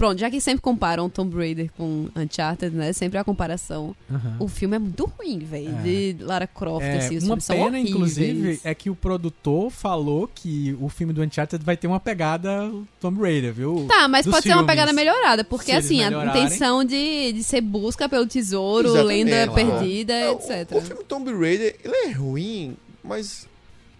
[0.00, 2.90] Pronto, já que sempre comparam Tomb Raider com Uncharted, né?
[2.94, 3.94] Sempre a comparação.
[4.10, 4.36] Aham.
[4.40, 5.68] O filme é muito ruim, velho.
[5.78, 5.82] É.
[5.82, 9.70] De Lara Croft, É, assim, os uma filmes são pena, inclusive, é que o produtor
[9.70, 13.84] falou que o filme do Uncharted vai ter uma pegada Tomb Raider, viu?
[13.86, 14.72] Tá, mas dos pode ser uma filmes.
[14.72, 19.68] pegada melhorada, porque assim, a intenção de, de ser busca pelo tesouro, Exatamente, lenda claro.
[19.80, 20.72] perdida, É, o- etc.
[20.76, 22.74] O, filme Tomb Raider, ele é ruim,
[23.04, 23.46] mas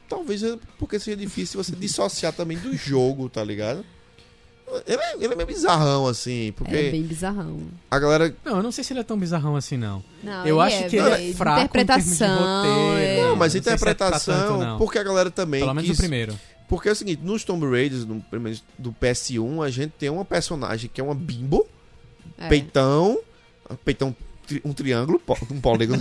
[0.09, 3.85] talvez é porque seja difícil você dissociar também do jogo, tá ligado?
[4.87, 7.61] Ele é, ele é meio bizarrão, assim, porque É bem bizarrão.
[7.91, 8.35] a galera.
[8.45, 10.03] Não, eu não sei se ele é tão bizarrão assim, não.
[10.23, 11.35] Não, Eu acho é, que ele é velho.
[11.37, 12.99] fraco em termos de Interpretação, roteiro.
[12.99, 13.23] é.
[13.23, 14.79] Não, mas não sei se é interpretação, tanto, não.
[14.79, 15.61] porque a galera também.
[15.61, 16.39] Pelo menos quis- o primeiro.
[16.69, 20.25] Porque é o seguinte, nos Tomb Raiders, no primeiro do PS1, a gente tem uma
[20.25, 21.67] personagem que é uma bimbo,
[22.39, 22.49] É.
[22.49, 23.19] peitão,
[23.85, 24.15] peitão,
[24.65, 26.01] um triângulo, um polígono.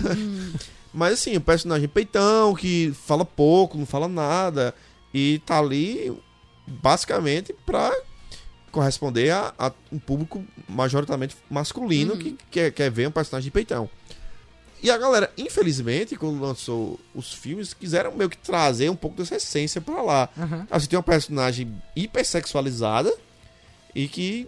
[0.93, 4.73] Mas assim, o personagem peitão, que fala pouco, não fala nada,
[5.13, 6.11] e tá ali
[6.67, 7.91] basicamente pra
[8.69, 12.19] corresponder a, a um público majoritariamente masculino Uhum.
[12.19, 13.89] que quer, quer ver um personagem de peitão.
[14.81, 19.35] E a galera, infelizmente, quando lançou os filmes, quiseram meio que trazer um pouco dessa
[19.35, 20.29] essência pra lá.
[20.37, 20.65] Aham.
[20.71, 23.13] Assim, tem uma personagem hipersexualizada
[23.93, 24.47] e que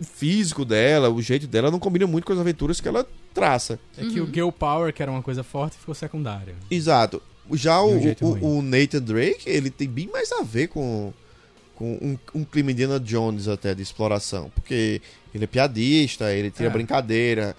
[0.00, 3.78] o físico dela, o jeito dela não combina muito com as aventuras que ela traça.
[3.96, 6.54] É que o Girl Power, que era uma coisa forte, ficou secundário.
[6.70, 7.20] Exato.
[7.52, 8.40] Já um o, ruim.
[8.40, 11.12] o, o Nathan Drake, ele tem bem mais a ver com,
[11.78, 14.50] com um, um clima Indiana Jones até de exploração.
[14.52, 15.00] Porque
[15.32, 16.72] ele é piadista, ele tira É.
[16.72, 17.54] brincadeira,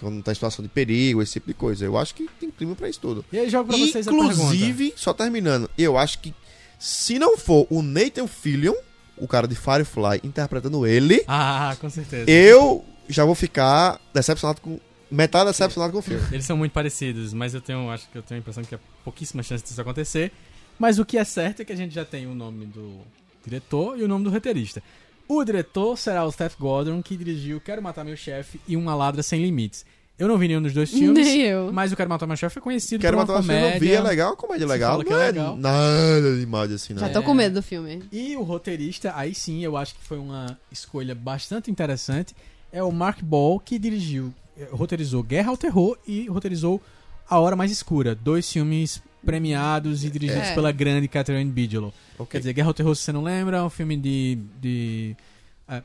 [0.00, 1.84] quando tá em situação de perigo, esse tipo de coisa.
[1.84, 3.24] Eu acho que tem clima pra isso tudo.
[3.32, 4.34] E aí jogo pra vocês a pergunta.
[4.34, 6.34] Inclusive, só terminando, eu acho que
[6.80, 8.74] se não for o Nathan Fillion,
[9.16, 12.28] o cara de Firefly, interpretando ele, Ah, com certeza.
[12.28, 14.80] eu já vou ficar decepcionado com.
[15.12, 16.22] Metade decepcionado com o filme.
[16.32, 18.78] Eles são muito parecidos, mas eu tenho, acho que eu tenho a impressão que há
[19.04, 20.32] pouquíssima chance disso acontecer.
[20.78, 23.00] Mas o que é certo é que a gente já tem o nome do
[23.44, 24.82] diretor e o nome do roteirista.
[25.28, 29.22] O diretor será o Seth Gordon, que dirigiu Quero Matar Meu Chefe e Uma Ladra
[29.22, 29.84] Sem Limites.
[30.18, 31.72] Eu não vi nenhum dos dois filmes, Nem eu.
[31.72, 33.64] Mas o Quero Matar Meu Chefe é conhecido Quero por matar uma o filme, eu
[33.68, 33.80] comédia.
[33.88, 34.98] vi, é legal, comédia legal.
[35.04, 35.56] que não é é legal.
[35.56, 37.00] nada demais assim, não.
[37.00, 37.10] Já É.
[37.10, 38.02] tô com medo do filme.
[38.12, 42.34] E o roteirista, aí sim, eu acho que foi uma escolha bastante interessante.
[42.72, 46.82] É o Mark Ball, que dirigiu, eh, roteirizou Guerra ao Terror e roteirizou
[47.28, 48.14] A Hora Mais Escura.
[48.14, 50.54] Dois filmes premiados e dirigidos É.
[50.54, 51.92] pela grande Catherine Bigelow.
[52.18, 52.32] Ok.
[52.32, 54.38] Quer dizer, Guerra ao Terror, se você não lembra, é um filme de.
[54.60, 55.16] de
[55.68, 55.82] eh,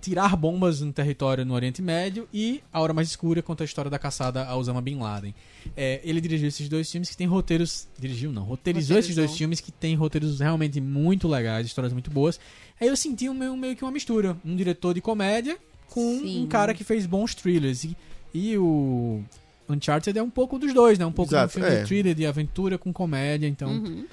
[0.00, 3.90] tirar bombas no território no Oriente Médio e A Hora Mais Escura conta a história
[3.90, 5.34] da caçada a Osama Bin Laden.
[5.74, 7.88] É, ele dirigiu esses dois filmes que têm roteiros.
[7.98, 12.38] Dirigiu, não, roteirizou, esses dois filmes que têm roteiros realmente muito legais, histórias muito boas.
[12.78, 14.36] Aí eu senti um meio, meio que uma mistura.
[14.44, 15.56] Um diretor de comédia
[15.88, 16.44] com Sim.
[16.44, 17.84] um cara que fez bons thrillers.
[17.84, 17.96] E,
[18.34, 19.22] e o
[19.68, 21.06] Uncharted é um pouco dos dois, né?
[21.06, 21.80] Um pouco de um Exato, filme é.
[21.82, 23.46] de thriller, de aventura com comédia.
[23.46, 24.04] Então Uhum.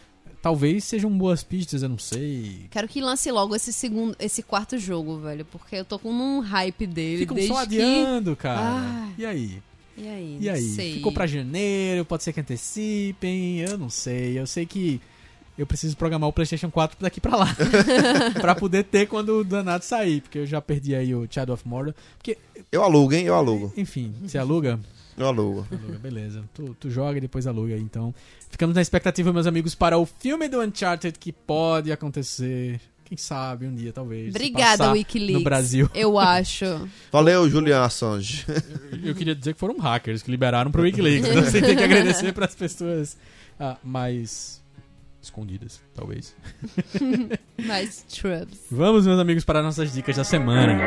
[0.42, 2.68] talvez sejam boas pistas, eu não sei.
[2.72, 6.40] Quero que lance logo esse segundo, esse quarto jogo, velho, porque eu tô com um
[6.40, 7.76] hype dele Ficam desde só que...
[7.82, 8.60] adiando, cara.
[8.62, 9.14] Ai.
[9.18, 9.62] E aí?
[9.98, 10.38] E aí?
[10.40, 10.62] E aí?
[10.62, 10.94] sei.
[10.96, 14.40] Ficou pra janeiro, pode ser que antecipem, eu não sei.
[14.40, 15.00] Eu sei que
[15.58, 17.56] eu preciso programar o PlayStation 4 daqui pra lá.
[18.40, 21.68] pra poder ter quando o danado sair, porque eu já perdi aí o Shadow of
[21.68, 21.94] Mordor.
[22.18, 22.38] Porque,
[22.72, 23.26] Eu alugo, hein?
[23.26, 23.72] Eu alugo.
[23.78, 24.80] enfim, você aluga?
[25.18, 25.68] Eu alugo.
[25.72, 26.44] Aluga, beleza.
[26.54, 28.14] Tu, tu joga e depois aluga aí, então.
[28.50, 32.80] Ficamos na expectativa, meus amigos, para o filme do Uncharted que pode acontecer.
[33.06, 34.30] Quem sabe um dia, talvez.
[34.30, 35.38] Obrigada, Wikileaks.
[35.38, 35.90] No Brasil.
[35.94, 36.66] Eu acho.
[37.12, 38.46] Valeu, Julian Assange.
[39.04, 41.30] Eu queria dizer que foram hackers que liberaram pro Wikileaks.
[41.30, 43.18] Então você tem que agradecer para as pessoas
[43.60, 44.62] ah, mais
[45.22, 46.36] escondidas, talvez.
[47.66, 48.60] Mas, Trubs.
[48.72, 50.82] Vamos, meus amigos, para nossas dicas da semana.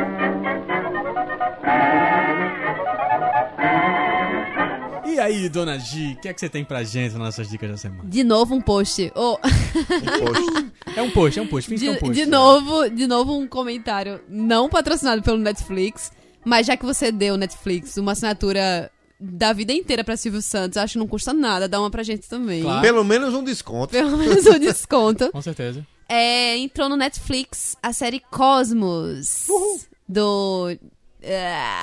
[5.15, 7.71] E aí, dona Gi, o que é que você tem pra gente nas nossas dicas
[7.71, 8.03] da semana?
[8.09, 9.13] De novo um post.
[9.15, 12.13] Oh, Poxa, É um post, é um post, finge que é um de, post.
[12.15, 16.11] de novo, de novo um comentário não patrocinado pelo Netflix,
[16.43, 20.93] mas já que você deu Netflix uma assinatura da vida inteira pra Silvio Santos, acho
[20.93, 22.61] que não custa nada, dá uma pra gente também.
[22.63, 22.81] Claro.
[22.81, 23.91] pelo menos um desconto.
[23.93, 25.31] Pelo menos um desconto.
[25.31, 25.87] Com certeza.
[26.09, 29.47] É, entrou no Netflix a série Cosmos.
[30.07, 30.77] Do.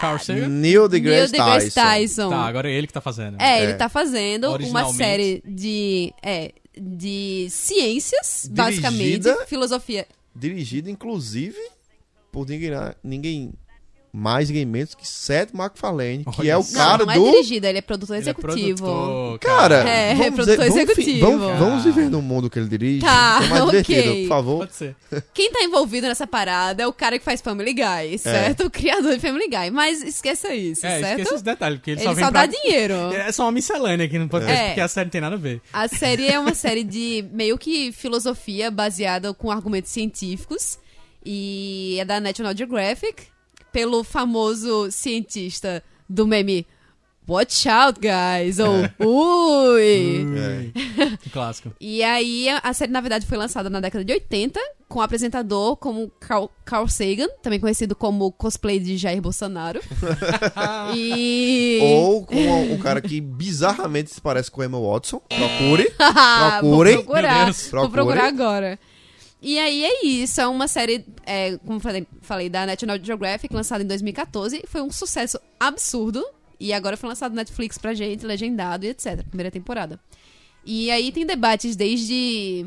[0.00, 0.48] Carl Sagan?
[0.48, 1.80] Neil deGrasse Neil deGrasse Tyson.
[1.80, 2.30] Tyson.
[2.30, 3.40] Tá, agora é ele que tá fazendo.
[3.40, 3.62] É, É.
[3.64, 6.12] ele tá fazendo uma série de.
[6.22, 8.98] É, de ciências, basicamente.
[9.18, 10.06] Dirigida- Filosofia.
[10.34, 11.58] Dirigido, inclusive,
[12.30, 13.52] por ninguém, ninguém
[14.14, 17.28] mais, ninguém menos que Seth MacFarlane, que Olha é o cara não, não do...
[17.28, 18.76] é dirigido, ele é produtor Ele é executivo.
[18.84, 21.26] produtor, Cara, É, vamos produtor dizer- vamos executivo.
[21.26, 23.00] Vamos, vamos viver no mundo que ele dirige.
[23.00, 23.80] Tá, é mais ok.
[23.82, 24.58] divertido, por favor.
[24.58, 24.96] Pode ser.
[25.32, 28.66] Quem tá envolvido nessa parada é o cara que faz Family Guy, certo?
[28.66, 29.70] O criador de Family Guy.
[29.70, 31.20] Mas esqueça isso, É, certo?
[31.20, 32.44] esqueça os detalhes, porque ele, Ele só vem só pra...
[32.46, 32.94] dá dinheiro.
[33.16, 34.66] É só uma miscelânea aqui no podcast, É.
[34.68, 35.62] porque a série não tem nada a ver.
[35.72, 40.78] A série é uma série de meio que filosofia baseada com argumentos científicos.
[41.24, 43.22] E é da National Geographic,
[43.72, 46.66] pelo famoso cientista do meme
[47.28, 48.58] Watch out, guys!
[48.58, 50.26] Ou Ui!
[50.36, 51.16] É.
[51.32, 51.72] Clássico.
[51.80, 55.76] E aí, a- série, na verdade, foi lançada na década de 80, com o apresentador
[55.76, 59.80] como Carl, Carl Sagan, também conhecido como cosplay de Jair Bolsonaro.
[60.96, 61.78] e.
[61.80, 62.34] Ou com
[62.72, 65.22] um cara que bizarramente se parece com o Emma Watson.
[65.28, 65.90] Procure.
[66.60, 66.96] Procurem.
[66.96, 67.52] Vou procurar.
[67.52, 68.78] Vou procurar agora.
[69.44, 73.82] E aí é isso, é uma série, é, como falei, falei, da National Geographic, lançada
[73.82, 74.62] em 2014.
[74.68, 76.24] Foi um sucesso absurdo.
[76.60, 79.24] E agora foi lançado no Netflix pra gente, legendado e etc.
[79.24, 79.98] Primeira temporada.
[80.64, 82.66] E aí tem debates desde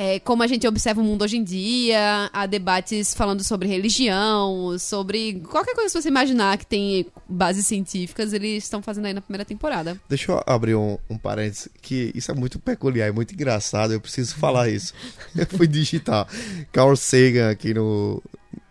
[0.00, 4.74] é, como a gente observa o mundo hoje em dia, há debates falando sobre religião,
[4.78, 9.20] sobre qualquer coisa que você imaginar que tem bases científicas, eles estão fazendo aí na
[9.20, 10.00] primeira temporada.
[10.08, 14.00] Deixa eu abrir um, um parênteses, que isso é muito peculiar, é muito engraçado, eu
[14.00, 14.94] preciso falar isso.
[15.36, 16.26] Eu fui digitar
[16.72, 18.22] Carl Sagan aqui no,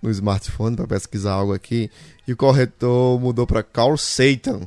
[0.01, 1.91] no smartphone para pesquisar algo aqui,
[2.27, 4.61] e o corretor mudou para Carl Satan.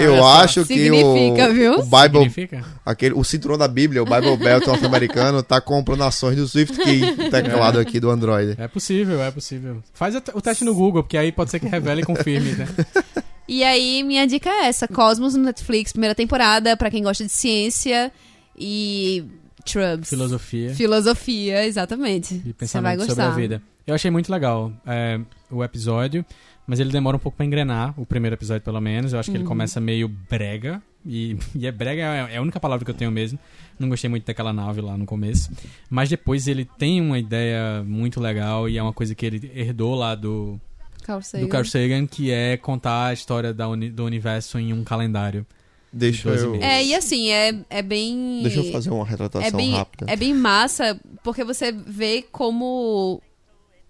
[0.00, 1.74] Eu acho que o, Significa, viu?
[1.74, 2.64] o Bible, Significa?
[2.84, 7.30] aquele, o cinturão da Bíblia, o Bible Belt norte-americano, tá comprando ações do Swift Key,
[7.30, 8.54] teclado aqui do Android.
[8.58, 9.82] É possível, é possível.
[9.92, 12.68] Faz o teste no Google, porque aí pode ser que revele e confirme, né?
[13.48, 17.30] E aí, minha dica é essa: Cosmos no Netflix, primeira temporada, pra quem gosta de
[17.30, 18.10] ciência
[18.56, 19.24] e.
[19.64, 20.08] Trubs.
[20.08, 22.34] Filosofia Filosofia, exatamente.
[22.34, 23.14] e Você vai pensamento gostar.
[23.14, 23.62] sobre a vida.
[23.86, 26.24] Eu achei muito legal é, o episódio,
[26.66, 29.12] mas ele demora um pouco pra engrenar, o primeiro episódio pelo menos.
[29.12, 29.42] Eu acho que Uhum.
[29.42, 32.94] ele começa meio brega, e, e é brega é é a única palavra que eu
[32.94, 33.38] tenho mesmo.
[33.78, 35.50] Não gostei muito daquela nave lá no começo.
[35.90, 39.94] Mas depois ele tem uma ideia muito legal e é uma coisa que ele herdou
[39.96, 40.60] lá do,
[41.02, 41.44] Carl Sagan.
[41.44, 45.44] do Carl Sagan, que é contar a história da uni- do universo em um calendário.
[45.92, 46.54] Deixa eu.
[46.54, 48.40] É, e assim, é, é bem.
[48.42, 50.06] deixa eu fazer uma retratação é bem, rápida.
[50.10, 53.20] é bem massa, porque você vê como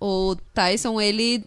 [0.01, 1.45] o Tyson, ele.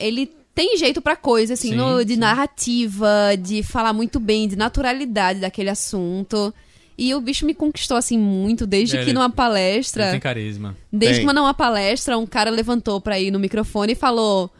[0.00, 2.20] Ele tem jeito pra coisa, assim, Sim, no- de sim.
[2.20, 3.08] narrativa,
[3.40, 6.52] de falar muito bem, de naturalidade daquele assunto.
[6.96, 10.10] E o bicho me conquistou, assim, muito, desde É, que ele- numa Ele palestra.
[10.10, 10.76] tem carisma.
[10.92, 11.26] Desde Tem.
[11.28, 14.50] que numa palestra, um cara levantou pra ir no microfone e falou: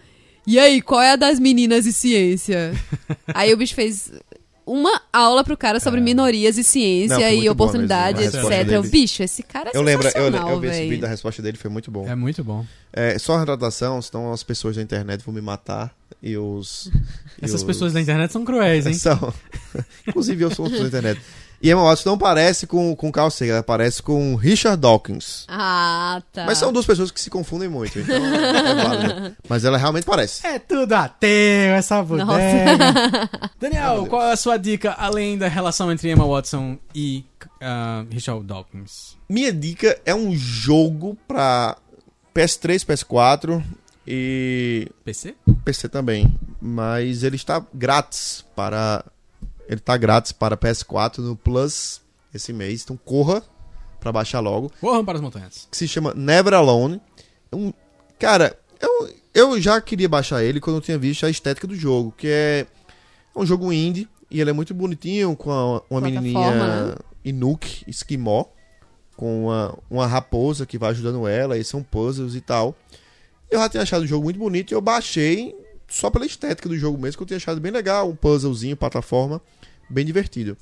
[0.47, 2.73] E aí, qual é a das meninas e ciência?
[3.35, 4.13] aí o bicho fez
[4.69, 8.23] uma aula pro cara sobre minorias e ciência Não, e oportunidade.
[8.23, 8.67] A etc.
[8.67, 8.89] dele.
[8.89, 11.71] Bicho, esse cara é Eu lembro, eu, eu vi esse vídeo da resposta dele, foi
[11.71, 12.07] muito bom.
[12.07, 12.65] É muito bom.
[12.93, 15.93] É, só a retratação, senão as pessoas da internet vão me matar
[16.23, 16.91] e os.
[17.41, 18.95] e Essas os- pessoas da internet são cruéis, hein?
[18.99, 19.33] São.
[20.07, 21.21] Inclusive eu sou uma pessoa da internet.
[21.61, 25.45] E Emma Watson não parece com, com Carl Sagan, ela parece com Richard Dawkins.
[25.49, 26.45] Ah, tá.
[26.47, 29.37] Mas são duas pessoas que se confundem muito, então é válido.
[29.49, 30.47] Mas ela realmente parece.
[30.47, 33.29] É tudo ateu, essa bodega.
[33.59, 37.25] Daniel, qual é a sua dica além da relação entre Emma Watson e
[37.61, 39.17] ah, Richard Dawkins?
[39.29, 41.77] Minha dica é um jogo pra
[42.35, 43.63] PS3, PS4
[44.07, 45.35] e PC?
[45.65, 46.33] PC também.
[46.61, 49.05] Mas ele está grátis para.
[49.69, 52.01] Ele está grátis para PS4 no Plus
[52.35, 52.83] esse mês.
[52.83, 53.43] Então corra
[54.01, 54.73] pra baixar logo.
[54.81, 55.69] Corram para as montanhas.
[55.71, 57.01] Que se chama Never Alone.
[57.53, 57.73] É Um,
[58.19, 62.13] cara, eu, eu já queria baixar ele quando eu tinha visto a estética do jogo.
[62.17, 62.67] Que é
[63.37, 64.09] um jogo indie.
[64.31, 66.95] E ele é muito bonitinho com a- uma menininha né?
[67.25, 68.45] Inuk, esquimó.
[69.17, 71.59] Com uma, uma raposa que vai ajudando ela.
[71.59, 72.75] E são puzzles e tal.
[73.51, 75.55] Eu já tinha achado o jogo muito bonito e eu baixei
[75.89, 79.41] só pela estética do jogo mesmo, que eu tinha achado bem legal, um puzzlezinho, plataforma,
[79.89, 80.57] bem divertido.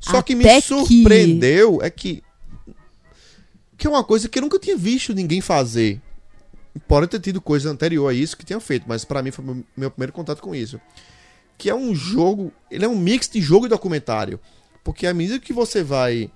[0.00, 2.22] Só que me Até que- surpreendeu é que
[3.76, 6.00] que é uma coisa que eu nunca tinha visto ninguém fazer.
[6.88, 9.64] Pode ter tido coisa anterior a isso que tenha feito, mas pra mim foi meu-
[9.76, 10.80] meu primeiro contato com isso.
[11.58, 14.38] Que é um jogo, ele é um mix de jogo e documentário,
[14.82, 16.30] porque à medida que você vai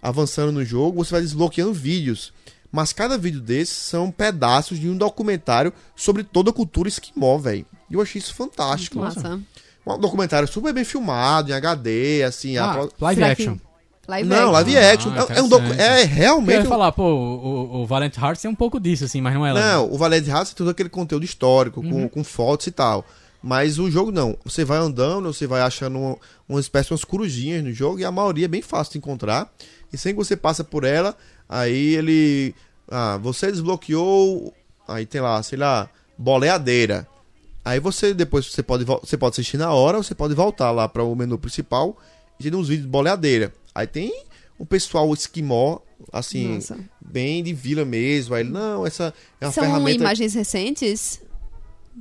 [0.00, 2.32] avançando no jogo, você vai desbloqueando vídeos.
[2.72, 7.66] Mas cada vídeo desses são pedaços de um documentário sobre toda a cultura esquimó, velho.
[7.90, 8.98] E eu achei isso fantástico.
[8.98, 9.38] Massa.
[9.86, 12.56] Um documentário super bem filmado, em HD, assim.
[12.56, 13.56] Ah, pro- live Será que- action.
[14.08, 15.12] Live Não, live action.
[15.14, 15.66] Ah, é, é um docu...
[15.78, 16.56] é Eu realmente.
[16.60, 19.46] ia um- falar, pô, o, o, Valiant Hearts tem um pouco disso, assim, mas não
[19.46, 21.90] é Não, o Valete Raça tem todo aquele conteúdo histórico, Uhum.
[21.90, 23.04] com, com fotos e tal.
[23.42, 24.36] Mas o jogo não.
[24.44, 26.16] Você vai andando, você vai achando uma,
[26.48, 29.52] uma espécie de umas corujinhas no jogo e a maioria é bem fácil de encontrar.
[29.92, 31.16] E sem que você passa por ela,
[31.60, 32.54] aí ele.
[32.90, 34.52] Ah, você desbloqueou.
[34.86, 35.88] Aí tem lá, sei lá,
[36.18, 37.06] boleadeira.
[37.64, 40.88] Aí você depois você pode, você pode assistir na hora, ou você pode voltar lá
[40.88, 41.96] para o menu principal
[42.38, 43.52] e tem uns vídeos de boleadeira.
[43.74, 44.12] Aí tem
[44.58, 45.78] um pessoal esquimó,
[46.12, 46.78] assim, Nossa.
[47.00, 48.34] bem de vila mesmo.
[48.34, 50.00] Aí ele, não, essa é uma São ferramenta.
[50.02, 51.20] imagens recentes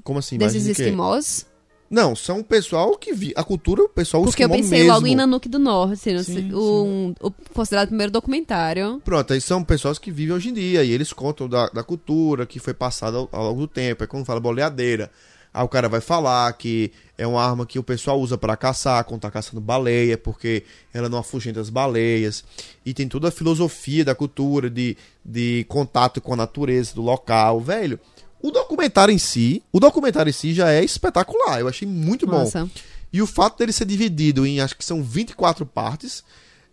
[0.04, 0.38] Como assim?
[0.38, 1.46] desses de esquimós?
[1.92, 4.94] Não, são o pessoal que vi a cultura, o pessoal Porque eu pensei mesmo.
[4.94, 6.54] logo em Nanuque do Norte, não Sim, sim.
[6.54, 9.02] um- o considerado o primeiro documentário.
[9.04, 12.46] Pronto, aí são pessoas que vivem hoje em dia e eles contam da, da cultura
[12.46, 14.04] que foi passada ao, ao longo do tempo.
[14.04, 15.12] É quando fala boleadeira.
[15.54, 19.04] Aí o cara vai falar que é uma arma que o pessoal usa pra caçar,
[19.04, 20.64] quando tá caçando baleia, porque
[20.94, 22.42] ela não afugenta as baleias.
[22.86, 27.60] E tem toda a filosofia da cultura, de, de contato com a natureza do local.
[27.60, 28.00] Velho,
[28.42, 31.60] o documentário em si, o documentário em si já é espetacular.
[31.60, 32.40] Eu achei muito bom.
[32.40, 32.70] Nossa.
[33.14, 36.24] E o fato dele ser dividido em acho que são 24 partes.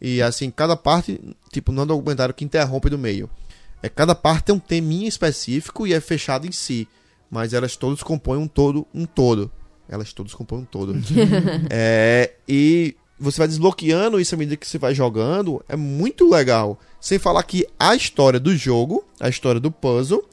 [0.01, 1.21] E assim, cada parte,
[1.53, 3.29] tipo, não é um documentário que interrompe do meio.
[3.83, 6.89] É cada parte tem um teminha específico e é fechado em si.
[7.31, 9.51] Mas elas todas compõem um todo, um todo.
[9.89, 10.95] Elas todas compõem um todo.
[11.71, 15.63] é, e você vai desbloqueando isso à medida que você vai jogando.
[15.69, 16.79] É muito legal.
[17.01, 20.25] Sem falar que a história do jogo, a história do puzzle,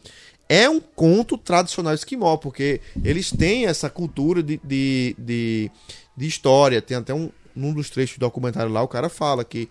[0.47, 5.71] é um conto tradicional esquimó, porque eles têm essa cultura de, de, de,
[6.15, 6.81] de história.
[6.81, 9.69] Tem até um num dos trechos do documentário lá, o cara fala que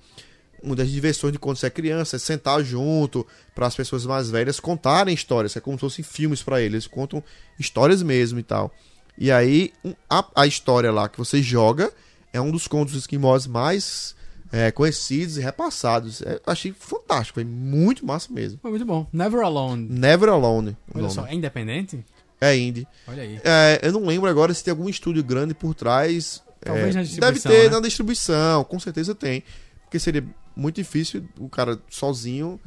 [0.62, 4.30] uma das diversões de quando você é criança é sentar junto para as pessoas mais
[4.30, 5.54] velhas contarem histórias.
[5.54, 6.72] É como se fossem filmes para eles.
[6.72, 7.22] Eles contam
[7.58, 8.74] histórias mesmo e tal.
[9.18, 9.72] E aí,
[10.08, 11.92] a, a história lá que você joga
[12.32, 14.16] é um dos contos esquimós mais
[14.52, 16.22] é, conhecidos e repassados.
[16.22, 18.58] É, achei fantástico, foi muito massa mesmo.
[18.60, 19.06] Foi muito bom.
[19.12, 19.88] Never Alone.
[19.90, 20.76] Never Alone.
[20.94, 21.14] Olha nome.
[21.14, 22.04] só, é independente?
[22.40, 22.86] É indie.
[23.08, 23.40] Olha aí.
[23.42, 26.42] É, eu não lembro agora se tem algum estúdio grande por trás.
[26.60, 27.68] Talvez É, na Deve distribuição, ter né?
[27.70, 29.42] na distribuição, com certeza tem.
[29.84, 30.24] Porque seria
[30.56, 32.60] muito difícil o cara sozinho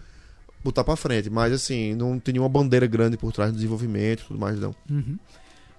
[0.63, 1.29] botar pra frente.
[1.29, 4.73] Mas assim, não tem nenhuma bandeira grande por trás do desenvolvimento e tudo mais, não.
[4.89, 5.17] Uhum.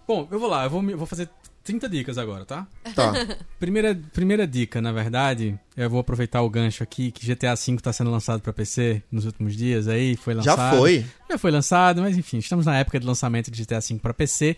[0.06, 1.28] Bom, eu vou lá, eu vou, vou fazer
[1.64, 2.66] 30 dicas agora, tá?
[2.94, 3.12] Tá.
[3.60, 7.92] Primeira, primeira dica, na verdade, eu vou aproveitar o gancho aqui, que GTA V tá
[7.92, 10.56] sendo lançado pra PC nos últimos dias aí, foi lançado.
[10.56, 11.04] Já foi.
[11.28, 14.56] Já foi lançado, mas enfim, estamos na época de lançamento de GTA V pra PC.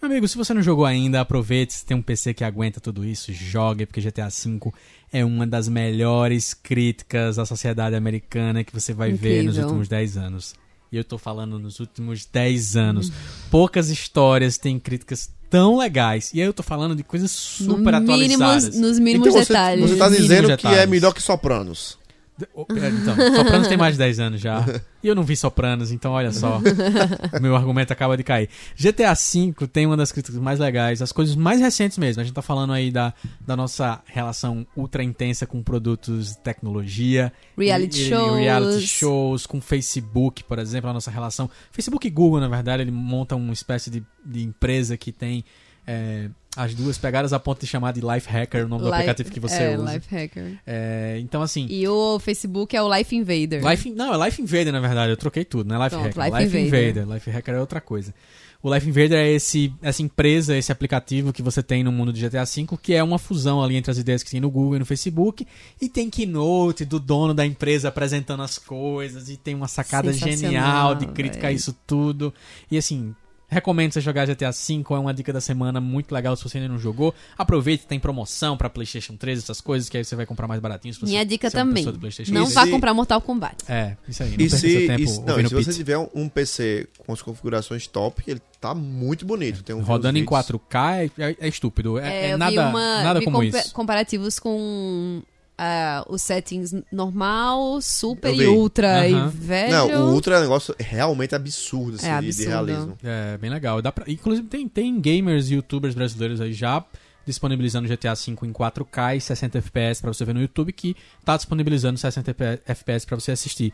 [0.00, 3.04] Meu amigo, se você não jogou ainda, aproveite, se tem um PC que aguenta tudo
[3.04, 4.72] isso, jogue, porque GTA V
[5.12, 9.64] é uma das melhores críticas à sociedade americana que você vai ver nos Incrível.
[9.64, 10.54] últimos 10 anos.
[10.92, 13.10] E eu tô falando nos últimos 10 anos.
[13.50, 16.30] Poucas histórias têm críticas tão legais.
[16.34, 18.76] E aí eu tô falando de coisas super no mínimos, atualizadas.
[18.80, 19.90] nos mínimos Então você, detalhes.
[19.90, 20.78] você tá Mínimos dizendo que detalhes.
[20.78, 21.98] é melhor que Sopranos.
[22.38, 24.64] Então, Sopranos tem mais de 10 anos já.
[25.02, 26.60] E eu não vi Sopranos, então olha só.
[27.40, 28.48] meu argumento acaba de cair.
[28.78, 32.20] GTA V tem uma das críticas mais legais, as coisas mais recentes mesmo.
[32.20, 37.32] A gente tá falando aí da, da nossa relação ultra intensa com produtos de tecnologia.
[37.56, 38.36] Reality e- e- shows.
[38.38, 41.48] Reality shows, com Facebook, por exemplo, a nossa relação.
[41.72, 45.44] Facebook e Google, na verdade, ele monta uma espécie de, de empresa que tem.
[45.86, 48.96] é, As duas pegadas a ponto de chamar de Life Hacker, o nome do Life-
[48.96, 49.94] aplicativo que você é, usa.
[49.94, 50.58] Life Hacker.
[50.66, 51.66] É, então, assim.
[51.68, 53.62] E o Facebook é o Life Invader.
[53.64, 55.12] Life, não, é Life Invader, na verdade.
[55.12, 56.40] Eu troquei tudo, não é Life Pronto, Hacker.
[56.40, 57.06] Life Invader.
[57.08, 58.14] Life Hacker é outra coisa.
[58.62, 62.26] O Life Invader é esse, essa empresa, esse aplicativo que você tem no mundo de
[62.26, 64.78] GTA V, que é uma fusão ali entre as ideias que tem no Google e
[64.78, 65.46] no Facebook.
[65.80, 69.28] E tem keynote do dono da empresa apresentando as coisas.
[69.28, 71.54] E tem uma sacada genial de criticar véi.
[71.54, 72.32] isso tudo.
[72.70, 73.14] E assim.
[73.48, 76.68] Recomendo você jogar GTA V, é uma dica da semana muito legal se você ainda
[76.68, 77.14] não jogou.
[77.38, 80.92] Aproveite, tem promoção pra PlayStation 3, essas coisas, que aí você vai comprar mais baratinho.
[80.92, 81.74] se você- Minha dica se é também.
[81.76, 83.56] pessoa do PlayStation Não E vá se- comprar Mortal Kombat.
[83.68, 84.30] é, isso aí.
[84.30, 85.76] Não E perca se, seu tempo e se- não, e se você Pete.
[85.76, 89.62] tiver um, um PC com as configurações top, ele tá muito bonito.
[89.62, 90.28] Tem um Rodando em vídeos.
[90.28, 91.98] 4K é, é- é estúpido.
[91.98, 93.72] É, É, é nada, uma, nada como compa- isso.
[93.72, 95.22] comparativos com
[95.58, 99.08] ah, os settings normal, super e ultra.
[99.08, 99.72] E velho.
[99.72, 102.48] Não, o Ultra é um negócio realmente absurdo, assim, É de- de, absurdo.
[102.50, 102.98] realismo.
[103.02, 103.80] É bem legal.
[103.80, 106.84] Dá pra- inclusive, tem, tem gamers e youtubers brasileiros aí já
[107.26, 110.94] disponibilizando GTA V em 4K e 60 FPS pra você ver no YouTube, que
[111.24, 112.30] tá disponibilizando 60
[112.66, 113.72] FPS pra você assistir.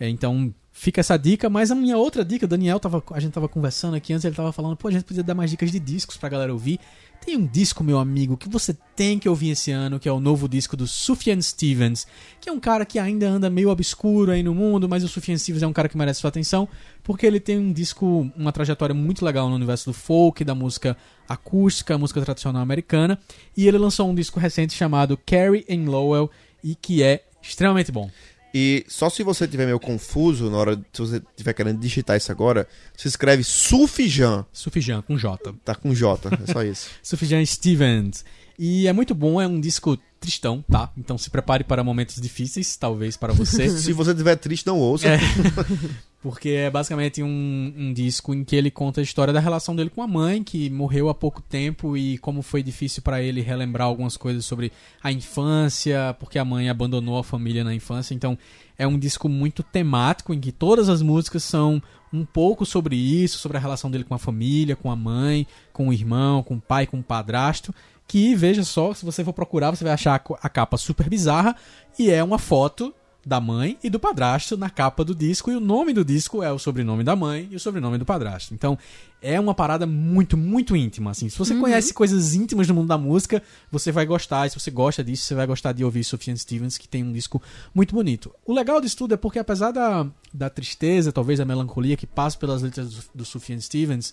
[0.00, 3.32] É, então, fica essa dica, mas a minha outra dica, o Daniel tava, a gente
[3.32, 5.78] tava conversando aqui antes, ele tava falando, pô, a gente podia dar mais dicas de
[5.78, 6.80] discos pra galera ouvir.
[7.22, 10.18] Tem um disco, meu amigo, que você tem que ouvir esse ano, que é o
[10.18, 12.06] novo disco do Sufjan Stevens,
[12.40, 15.36] que é um cara que ainda anda meio obscuro aí no mundo, mas o Sufjan
[15.36, 16.66] Stevens é um cara que merece sua atenção,
[17.02, 20.96] porque ele tem um disco, uma trajetória muito legal no universo do folk, da música
[21.28, 23.18] acústica, música tradicional americana,
[23.54, 26.30] e ele lançou um disco recente chamado Carrie and Lowell,
[26.64, 28.10] e que é extremamente bom.
[28.52, 32.32] E só se você tiver meio confuso na hora, se você estiver querendo digitar isso
[32.32, 35.54] agora, se escreve Sufjan, Sufjan, com J.
[35.64, 36.90] tá com J, é só isso.
[37.02, 38.24] Sufjan Stevens.
[38.58, 40.92] E é muito bom, é um disco tristão, tá?
[40.96, 43.68] Então se prepare para momentos difíceis, talvez para você.
[43.76, 45.08] se você estiver triste, não ouça.
[45.08, 45.18] É.
[46.22, 49.88] Porque é basicamente um, um disco em que ele conta a história da relação dele
[49.88, 53.88] com a mãe, que morreu há pouco tempo, e como foi difícil para ele relembrar
[53.88, 54.70] algumas coisas sobre
[55.02, 58.12] a infância, porque a mãe abandonou a família na infância.
[58.12, 58.36] Então
[58.76, 63.38] é um disco muito temático, em que todas as músicas são um pouco sobre isso,
[63.38, 66.60] sobre a relação dele com a família, com a mãe, com o irmão, com o
[66.60, 67.74] pai, com o padrasto.
[68.10, 71.54] Que, veja só, se você for procurar, você vai achar a capa super bizarra,
[71.96, 72.92] e é uma foto
[73.24, 76.50] da mãe e do padrasto na capa do disco e o nome do disco é
[76.50, 78.52] o sobrenome da mãe e o sobrenome do padrasto.
[78.52, 78.76] Então,
[79.22, 81.28] é uma parada muito, muito íntima, assim.
[81.28, 83.40] Se você conhece coisas íntimas do mundo da música,
[83.70, 84.48] você vai gostar.
[84.48, 87.12] E se você gosta disso, você vai gostar de ouvir Sufjan Stevens, que tem um
[87.12, 87.40] disco
[87.72, 88.34] muito bonito.
[88.44, 90.04] O legal disso tudo é porque apesar da,
[90.34, 94.12] da tristeza, talvez da melancolia que passa pelas letras do, do Sufjan Stevens,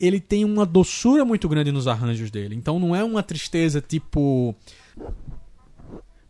[0.00, 2.54] ele tem uma doçura muito grande nos arranjos dele.
[2.54, 4.54] Então não é uma tristeza tipo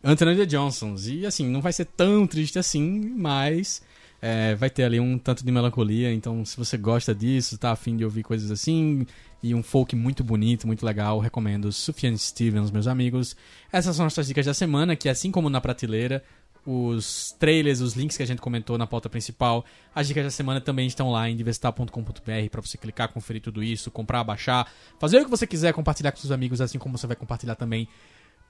[0.03, 1.07] Anthony The Johnsons.
[1.07, 3.81] E assim, não vai ser tão triste assim, mas
[4.21, 6.13] é, vai ter ali um tanto de melancolia.
[6.13, 9.05] Então, se você gosta disso, tá afim de ouvir coisas assim,
[9.41, 13.35] e um folk muito bonito, muito legal, recomendo Sufjan Stevens, meus amigos.
[13.71, 16.23] Essas são as nossas dicas da semana, que assim como na prateleira,
[16.65, 20.61] os trailers, os links que a gente comentou na pauta principal, as dicas da semana
[20.61, 25.25] também estão lá em diversitar.com.br para você clicar, conferir tudo isso, comprar, baixar, fazer o
[25.25, 27.87] que você quiser, compartilhar com seus amigos, assim como você vai compartilhar também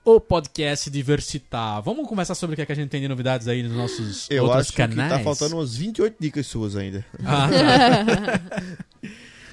[0.05, 1.81] o podcast Diversitar.
[1.81, 4.29] Vamos conversar sobre o que, é que a gente tem de novidades aí nos nossos
[4.29, 5.11] Eu outros acho canais.
[5.11, 7.05] que tá faltando umas 28 dicas suas ainda.
[7.23, 9.07] Ah, tá.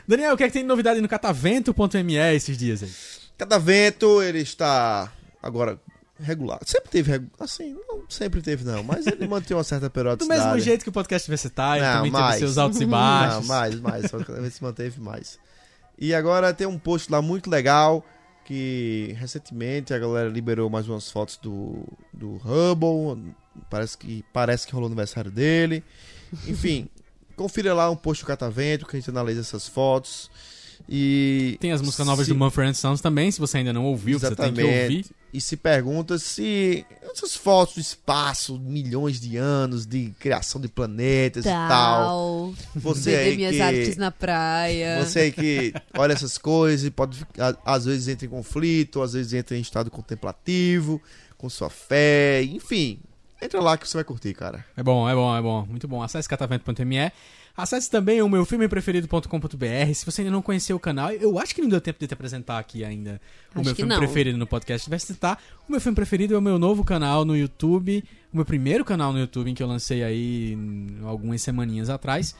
[0.09, 2.91] Daniel, o que é que tem de novidade no catavento.me esses dias aí?
[3.39, 5.79] Cada vento, ele está agora
[6.23, 6.61] regular.
[6.65, 10.41] Sempre teve, assim, não sempre teve não, mas ele mantém uma certa Do periodicidade.
[10.41, 12.39] mesmo jeito que o podcast Diversitar, Não, também teve mais.
[12.39, 13.41] seus altos e baixos.
[13.41, 15.39] Não, mais, mais, vez se manteve mais.
[15.99, 18.05] E agora tem um post lá muito legal
[18.45, 23.33] que recentemente a galera liberou mais umas fotos do, do Hubble,
[23.69, 25.85] parece que parece que rolou o aniversário dele.
[26.49, 26.89] Enfim,
[27.37, 30.31] confira lá um post do Catavento que a gente analisa essas fotos.
[30.89, 34.19] E Tem as músicas novas se- do Mumford Sons também, se você ainda não ouviu,
[34.19, 35.07] você tem que ouvir.
[35.33, 41.45] E se pergunta se essas fotos do espaço, milhões de anos de criação de planetas
[41.45, 41.69] e tal.
[41.69, 42.55] Tal.
[42.75, 45.05] Você aí minhas que artes na praia.
[45.05, 47.25] você aí que olha essas coisas e pode
[47.65, 51.01] às vezes entra em conflito, às vezes entra em estado contemplativo,
[51.39, 52.99] com sua fé, enfim.
[53.41, 54.65] Entra lá que você vai curtir, cara.
[54.77, 55.65] É bom, é bom, é bom.
[55.65, 56.03] Muito bom.
[56.03, 57.11] Acesse catavento.me.
[57.57, 59.95] Acesse também o meu filme preferido.com.br.
[59.95, 62.15] Se você ainda não conheceu o canal, eu acho que não deu tempo de te
[62.15, 63.21] apresentar aqui ainda
[63.55, 63.99] o Acho meu que filme não.
[63.99, 64.89] preferido no podcast.
[64.89, 65.43] Vai citar.
[65.69, 68.05] O meu filme preferido é o meu novo canal no YouTube.
[68.33, 72.35] O meu primeiro canal no YouTube, em que eu lancei aí hum, algumas semaninhas atrás.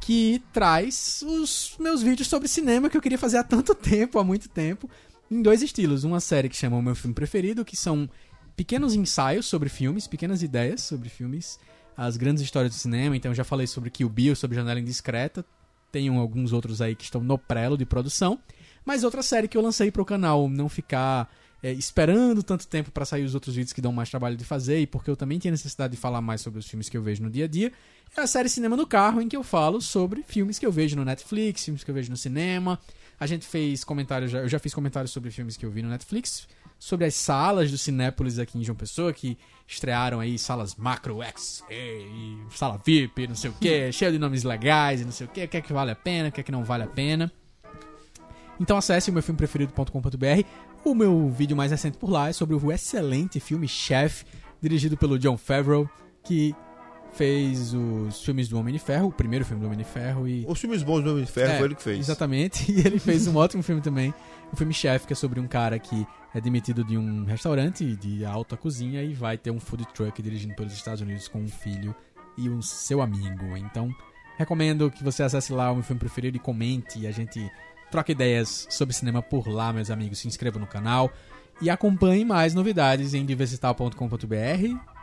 [0.00, 4.24] Que traz os meus vídeos sobre cinema que eu queria fazer há tanto tempo, há
[4.24, 4.90] muito tempo.
[5.30, 6.04] Em dois estilos.
[6.04, 8.08] Uma série que chama O Meu Filme Preferido, que são
[8.56, 11.58] pequenos ensaios sobre filmes, pequenas ideias sobre filmes,
[11.96, 13.16] as grandes histórias do cinema.
[13.16, 15.44] Então, já falei sobre Kill Bill, sobre Janela Indiscreta.
[15.90, 18.38] Tenho alguns outros aí que estão no prelo de produção.
[18.84, 21.28] Mas outra série que eu lancei pro canal, não ficar
[21.62, 24.80] é, esperando tanto tempo pra sair os outros vídeos que dão mais trabalho de fazer,
[24.80, 27.22] e porque eu também tinha necessidade de falar mais sobre os filmes que eu vejo
[27.22, 27.72] no dia a dia,
[28.16, 30.94] é a série Cinema no Carro, em que eu falo sobre filmes que eu vejo
[30.96, 32.78] no Netflix, filmes que eu vejo no cinema.
[33.18, 36.46] A gente fez comentários, eu já fiz comentários sobre filmes que eu vi no Netflix,
[36.78, 41.64] sobre as salas do Cinépolis aqui em João Pessoa, que estrearam aí salas Macro X,
[41.70, 45.30] e sala VIP, não sei o que, cheio de nomes legais e não sei o
[45.30, 46.88] que, o que é que vale a pena, o que é que não vale a
[46.88, 47.32] pena.
[48.60, 50.46] Então acesse o meu filme preferido.com.br.
[50.84, 54.24] O meu vídeo mais recente por lá é sobre o excelente filme Chef,
[54.60, 55.88] dirigido pelo John Favreau,
[56.22, 56.54] que
[57.16, 60.44] fez os filmes do Homem de Ferro, o primeiro filme do Homem de Ferro e
[60.46, 61.98] Os filmes bons do Homem de Ferro É, foi ele que fez.
[61.98, 62.70] Exatamente.
[62.76, 64.12] E ele fez um ótimo filme também.
[64.52, 68.24] O filme Chef, que é sobre um cara que é demitido de um restaurante de
[68.24, 71.94] alta cozinha e vai ter um food truck dirigindo pelos Estados Unidos com um filho
[72.36, 73.56] e um seu amigo.
[73.56, 73.88] Então,
[74.36, 76.98] recomendo que você acesse lá o meu filme preferido e comente.
[77.00, 77.50] E a gente
[77.90, 80.18] troca ideias sobre cinema por lá, meus amigos.
[80.18, 81.10] Se inscreva no canal
[81.62, 84.95] e acompanhe mais novidades em diversital.com.br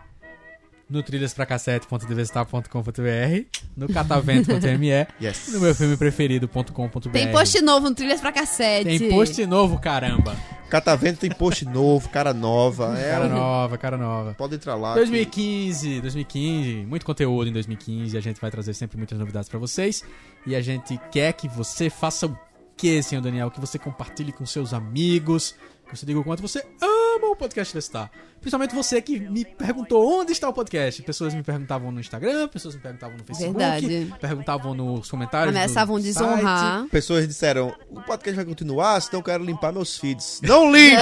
[0.94, 4.90] no trilhaspracassete.diversital.com.br, no catavento.me
[5.22, 5.48] Yes.
[5.48, 7.10] e no meu filme preferido.com.br.
[7.12, 9.00] Tem post novo no Trilhas pra Cassete.
[9.00, 10.36] Tem post novo, caramba.
[10.70, 12.98] Catavento tem post novo, cara nova.
[12.98, 14.34] É, Cara um- nova, cara nova.
[14.34, 14.94] Pode entrar lá.
[14.94, 18.18] que- 2015, 2015, muito conteúdo em 2015.
[18.18, 20.04] A gente vai trazer sempre muitas novidades pra vocês.
[20.48, 22.36] E a gente quer que você faça o
[22.76, 23.52] que, senhor Daniel?
[23.52, 25.54] Que você compartilhe com seus amigos.
[25.96, 28.10] Você diga o quanto você ama o podcast Testar.
[28.40, 31.02] Principalmente você que me perguntou onde está o podcast.
[31.04, 33.58] Pessoas me perguntavam no Instagram, pessoas me perguntavam no Facebook.
[33.58, 34.14] Verdade.
[34.20, 35.54] Perguntavam nos comentários.
[35.54, 36.06] do Ameaçavam site.
[36.06, 36.86] desonrar.
[36.88, 40.42] Pessoas disseram, o podcast vai continuar, senão eu quero limpar meus feeds.
[40.44, 41.00] Não limpe!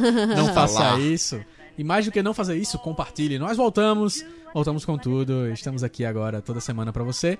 [0.36, 1.40] Não faça isso.
[1.78, 3.38] E mais do que não fazer isso, compartilhe.
[3.38, 4.22] Nós voltamos,
[4.52, 5.50] voltamos com tudo.
[5.50, 7.38] Estamos aqui agora toda semana pra você.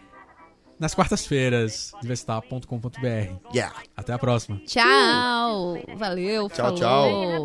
[0.80, 3.52] Nas quartas-feiras, diversitar.com.br.
[3.54, 3.76] Yeah.
[3.94, 4.58] Até a próxima.
[4.64, 5.76] Tchau.
[5.94, 6.48] Valeu.
[6.48, 7.44] Tchau, falou.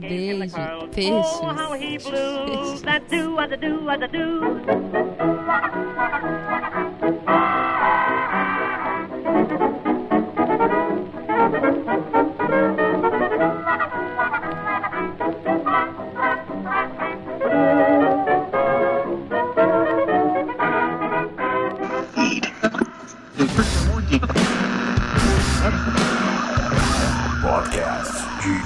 [0.00, 0.88] Beijo.
[0.92, 2.82] Peixes.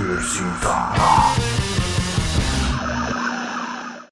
[0.08, 1.47] 是心大